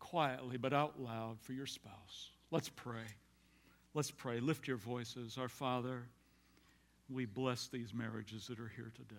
quietly 0.00 0.56
but 0.56 0.72
out 0.72 1.00
loud 1.00 1.38
for 1.40 1.52
your 1.52 1.66
spouse? 1.66 2.30
Let's 2.50 2.68
pray. 2.68 3.06
Let's 3.94 4.10
pray. 4.10 4.40
Lift 4.40 4.66
your 4.66 4.76
voices. 4.76 5.38
Our 5.38 5.48
Father, 5.48 6.02
we 7.08 7.24
bless 7.24 7.68
these 7.68 7.94
marriages 7.94 8.48
that 8.48 8.58
are 8.58 8.70
here 8.74 8.92
today. 8.96 9.16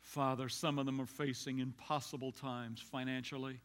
Father, 0.00 0.48
some 0.48 0.78
of 0.78 0.86
them 0.86 1.00
are 1.00 1.06
facing 1.06 1.58
impossible 1.60 2.32
times 2.32 2.80
financially. 2.80 3.60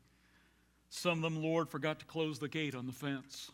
Some 0.89 1.17
of 1.17 1.21
them, 1.21 1.41
Lord, 1.41 1.69
forgot 1.69 1.99
to 1.99 2.05
close 2.05 2.39
the 2.39 2.47
gate 2.47 2.75
on 2.75 2.85
the 2.85 2.91
fence. 2.91 3.51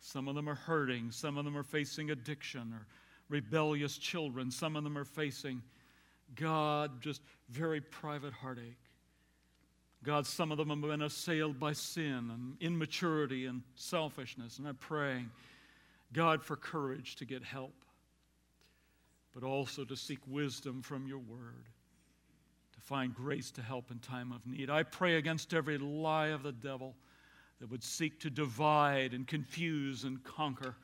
Some 0.00 0.28
of 0.28 0.34
them 0.34 0.48
are 0.48 0.54
hurting. 0.54 1.10
Some 1.10 1.38
of 1.38 1.44
them 1.44 1.56
are 1.56 1.62
facing 1.62 2.10
addiction 2.10 2.72
or 2.72 2.86
rebellious 3.28 3.98
children. 3.98 4.50
Some 4.50 4.76
of 4.76 4.84
them 4.84 4.96
are 4.96 5.04
facing, 5.04 5.62
God, 6.34 7.00
just 7.00 7.22
very 7.48 7.80
private 7.80 8.32
heartache. 8.32 8.78
God, 10.04 10.26
some 10.26 10.52
of 10.52 10.58
them 10.58 10.70
have 10.70 10.80
been 10.80 11.02
assailed 11.02 11.58
by 11.58 11.72
sin 11.72 12.30
and 12.32 12.56
immaturity 12.60 13.46
and 13.46 13.62
selfishness. 13.74 14.58
And 14.58 14.68
I'm 14.68 14.76
praying, 14.76 15.30
God, 16.12 16.42
for 16.42 16.56
courage 16.56 17.16
to 17.16 17.24
get 17.24 17.42
help, 17.42 17.74
but 19.38 19.46
also 19.46 19.84
to 19.84 19.96
seek 19.96 20.18
wisdom 20.26 20.82
from 20.82 21.06
your 21.06 21.20
word, 21.20 21.68
to 22.74 22.80
find 22.80 23.14
grace 23.14 23.52
to 23.52 23.62
help 23.62 23.92
in 23.92 23.98
time 24.00 24.32
of 24.32 24.44
need. 24.44 24.68
I 24.68 24.82
pray 24.82 25.14
against 25.14 25.54
every 25.54 25.78
lie 25.78 26.28
of 26.28 26.42
the 26.42 26.50
devil 26.50 26.96
that 27.60 27.70
would 27.70 27.84
seek 27.84 28.18
to 28.20 28.30
divide 28.30 29.14
and 29.14 29.28
confuse 29.28 30.02
and 30.02 30.24
conquer. 30.24 30.74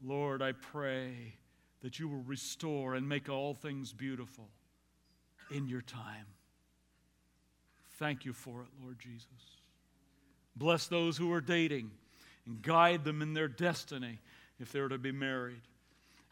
Lord, 0.00 0.42
I 0.42 0.52
pray 0.52 1.34
that 1.82 1.98
you 1.98 2.08
will 2.08 2.22
restore 2.22 2.94
and 2.94 3.08
make 3.08 3.28
all 3.28 3.52
things 3.52 3.92
beautiful 3.92 4.48
in 5.50 5.66
your 5.66 5.82
time. 5.82 6.26
Thank 7.98 8.24
you 8.24 8.32
for 8.32 8.62
it, 8.62 8.68
Lord 8.80 9.00
Jesus. 9.00 9.26
Bless 10.54 10.86
those 10.86 11.16
who 11.16 11.32
are 11.32 11.40
dating 11.40 11.90
and 12.46 12.62
guide 12.62 13.02
them 13.02 13.22
in 13.22 13.34
their 13.34 13.48
destiny 13.48 14.20
if 14.60 14.70
they're 14.70 14.86
to 14.86 14.98
be 14.98 15.10
married. 15.10 15.62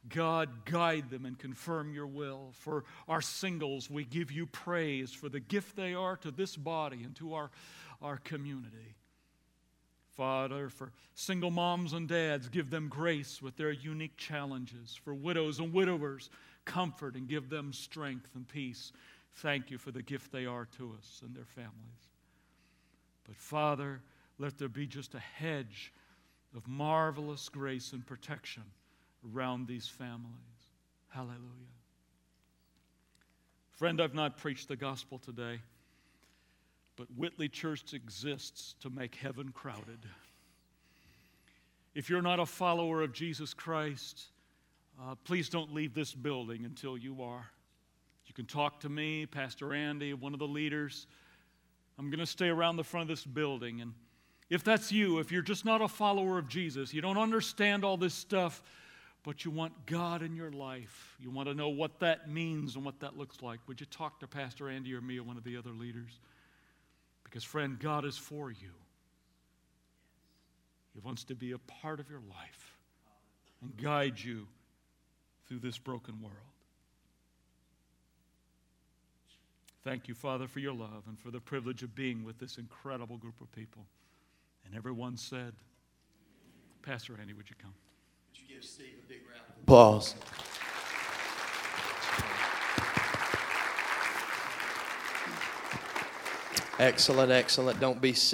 God, 0.08 0.64
guide 0.64 1.10
them 1.10 1.24
and 1.24 1.38
confirm 1.38 1.94
your 1.94 2.06
will. 2.06 2.50
For 2.52 2.84
our 3.08 3.22
singles, 3.22 3.90
we 3.90 4.04
give 4.04 4.30
you 4.30 4.46
praise 4.46 5.12
for 5.12 5.28
the 5.28 5.40
gift 5.40 5.76
they 5.76 5.94
are 5.94 6.16
to 6.18 6.30
this 6.30 6.56
body 6.56 7.02
and 7.02 7.14
to 7.16 7.34
our, 7.34 7.50
our 8.02 8.18
community. 8.18 8.96
Father, 10.16 10.68
for 10.68 10.92
single 11.14 11.50
moms 11.50 11.92
and 11.92 12.08
dads, 12.08 12.48
give 12.48 12.70
them 12.70 12.88
grace 12.88 13.42
with 13.42 13.56
their 13.56 13.72
unique 13.72 14.16
challenges. 14.16 14.98
For 15.02 15.14
widows 15.14 15.58
and 15.58 15.72
widowers, 15.72 16.30
comfort 16.64 17.14
and 17.14 17.26
give 17.26 17.48
them 17.48 17.72
strength 17.72 18.30
and 18.34 18.46
peace. 18.46 18.92
Thank 19.36 19.70
you 19.70 19.78
for 19.78 19.90
the 19.90 20.02
gift 20.02 20.30
they 20.30 20.46
are 20.46 20.66
to 20.76 20.94
us 20.98 21.22
and 21.24 21.34
their 21.34 21.44
families. 21.44 21.72
But 23.26 23.36
Father, 23.36 24.02
let 24.38 24.58
there 24.58 24.68
be 24.68 24.86
just 24.86 25.14
a 25.14 25.18
hedge 25.18 25.92
of 26.54 26.68
marvelous 26.68 27.48
grace 27.48 27.92
and 27.92 28.06
protection 28.06 28.62
around 29.32 29.66
these 29.66 29.86
families. 29.86 30.28
Hallelujah. 31.08 31.40
Friend, 33.72 34.00
I've 34.00 34.14
not 34.14 34.36
preached 34.36 34.68
the 34.68 34.76
gospel 34.76 35.18
today, 35.18 35.60
but 36.96 37.06
Whitley 37.16 37.48
Church 37.48 37.92
exists 37.92 38.74
to 38.80 38.90
make 38.90 39.16
heaven 39.16 39.50
crowded. 39.50 40.06
If 41.94 42.10
you're 42.10 42.22
not 42.22 42.40
a 42.40 42.46
follower 42.46 43.02
of 43.02 43.12
Jesus 43.12 43.54
Christ, 43.54 44.26
uh, 45.02 45.14
please 45.24 45.48
don't 45.48 45.74
leave 45.74 45.94
this 45.94 46.14
building 46.14 46.64
until 46.64 46.96
you 46.96 47.22
are. 47.22 47.50
You 48.26 48.34
can 48.34 48.46
talk 48.46 48.80
to 48.80 48.88
me, 48.88 49.26
Pastor 49.26 49.74
Andy, 49.74 50.14
one 50.14 50.32
of 50.32 50.38
the 50.38 50.46
leaders. 50.46 51.06
I'm 51.98 52.10
going 52.10 52.20
to 52.20 52.26
stay 52.26 52.48
around 52.48 52.76
the 52.76 52.84
front 52.84 53.10
of 53.10 53.16
this 53.16 53.24
building. 53.24 53.80
And 53.80 53.92
if 54.50 54.64
that's 54.64 54.90
you, 54.90 55.18
if 55.18 55.30
you're 55.30 55.42
just 55.42 55.64
not 55.64 55.82
a 55.82 55.88
follower 55.88 56.38
of 56.38 56.48
Jesus, 56.48 56.94
you 56.94 57.00
don't 57.00 57.18
understand 57.18 57.84
all 57.84 57.96
this 57.96 58.14
stuff, 58.14 58.62
but 59.24 59.44
you 59.44 59.50
want 59.50 59.86
God 59.86 60.22
in 60.22 60.36
your 60.36 60.52
life, 60.52 61.16
you 61.18 61.30
want 61.30 61.48
to 61.48 61.54
know 61.54 61.70
what 61.70 61.98
that 62.00 62.30
means 62.30 62.76
and 62.76 62.84
what 62.84 63.00
that 63.00 63.16
looks 63.16 63.40
like, 63.42 63.58
would 63.66 63.80
you 63.80 63.86
talk 63.86 64.20
to 64.20 64.28
Pastor 64.28 64.68
Andy 64.68 64.94
or 64.94 65.00
me 65.00 65.18
or 65.18 65.22
one 65.22 65.38
of 65.38 65.44
the 65.44 65.56
other 65.56 65.70
leaders? 65.70 66.20
Because, 67.24 67.42
friend, 67.42 67.78
God 67.80 68.04
is 68.04 68.18
for 68.18 68.50
you. 68.50 68.70
He 70.92 71.00
wants 71.00 71.24
to 71.24 71.34
be 71.34 71.52
a 71.52 71.58
part 71.58 72.00
of 72.00 72.10
your 72.10 72.20
life 72.20 72.76
and 73.62 73.74
guide 73.76 74.20
you 74.20 74.46
through 75.48 75.60
this 75.60 75.78
broken 75.78 76.20
world. 76.20 76.36
Thank 79.82 80.06
you, 80.06 80.14
Father, 80.14 80.46
for 80.46 80.60
your 80.60 80.74
love 80.74 81.02
and 81.08 81.18
for 81.18 81.30
the 81.30 81.40
privilege 81.40 81.82
of 81.82 81.94
being 81.94 82.24
with 82.24 82.38
this 82.38 82.58
incredible 82.58 83.16
group 83.16 83.40
of 83.40 83.50
people. 83.52 83.86
And 84.66 84.74
everyone 84.74 85.16
said, 85.16 85.54
Pastor 86.82 87.16
Andy, 87.18 87.32
would 87.32 87.48
you 87.48 87.56
come? 87.60 87.74
You 88.48 88.56
give 88.56 88.64
Steve 88.64 88.94
a 89.04 89.08
big 89.08 89.20
round 89.28 89.42
of 89.48 89.62
applause? 89.62 90.14
Excellent, 96.78 97.30
excellent. 97.30 97.78
Don't 97.80 98.00
be 98.00 98.14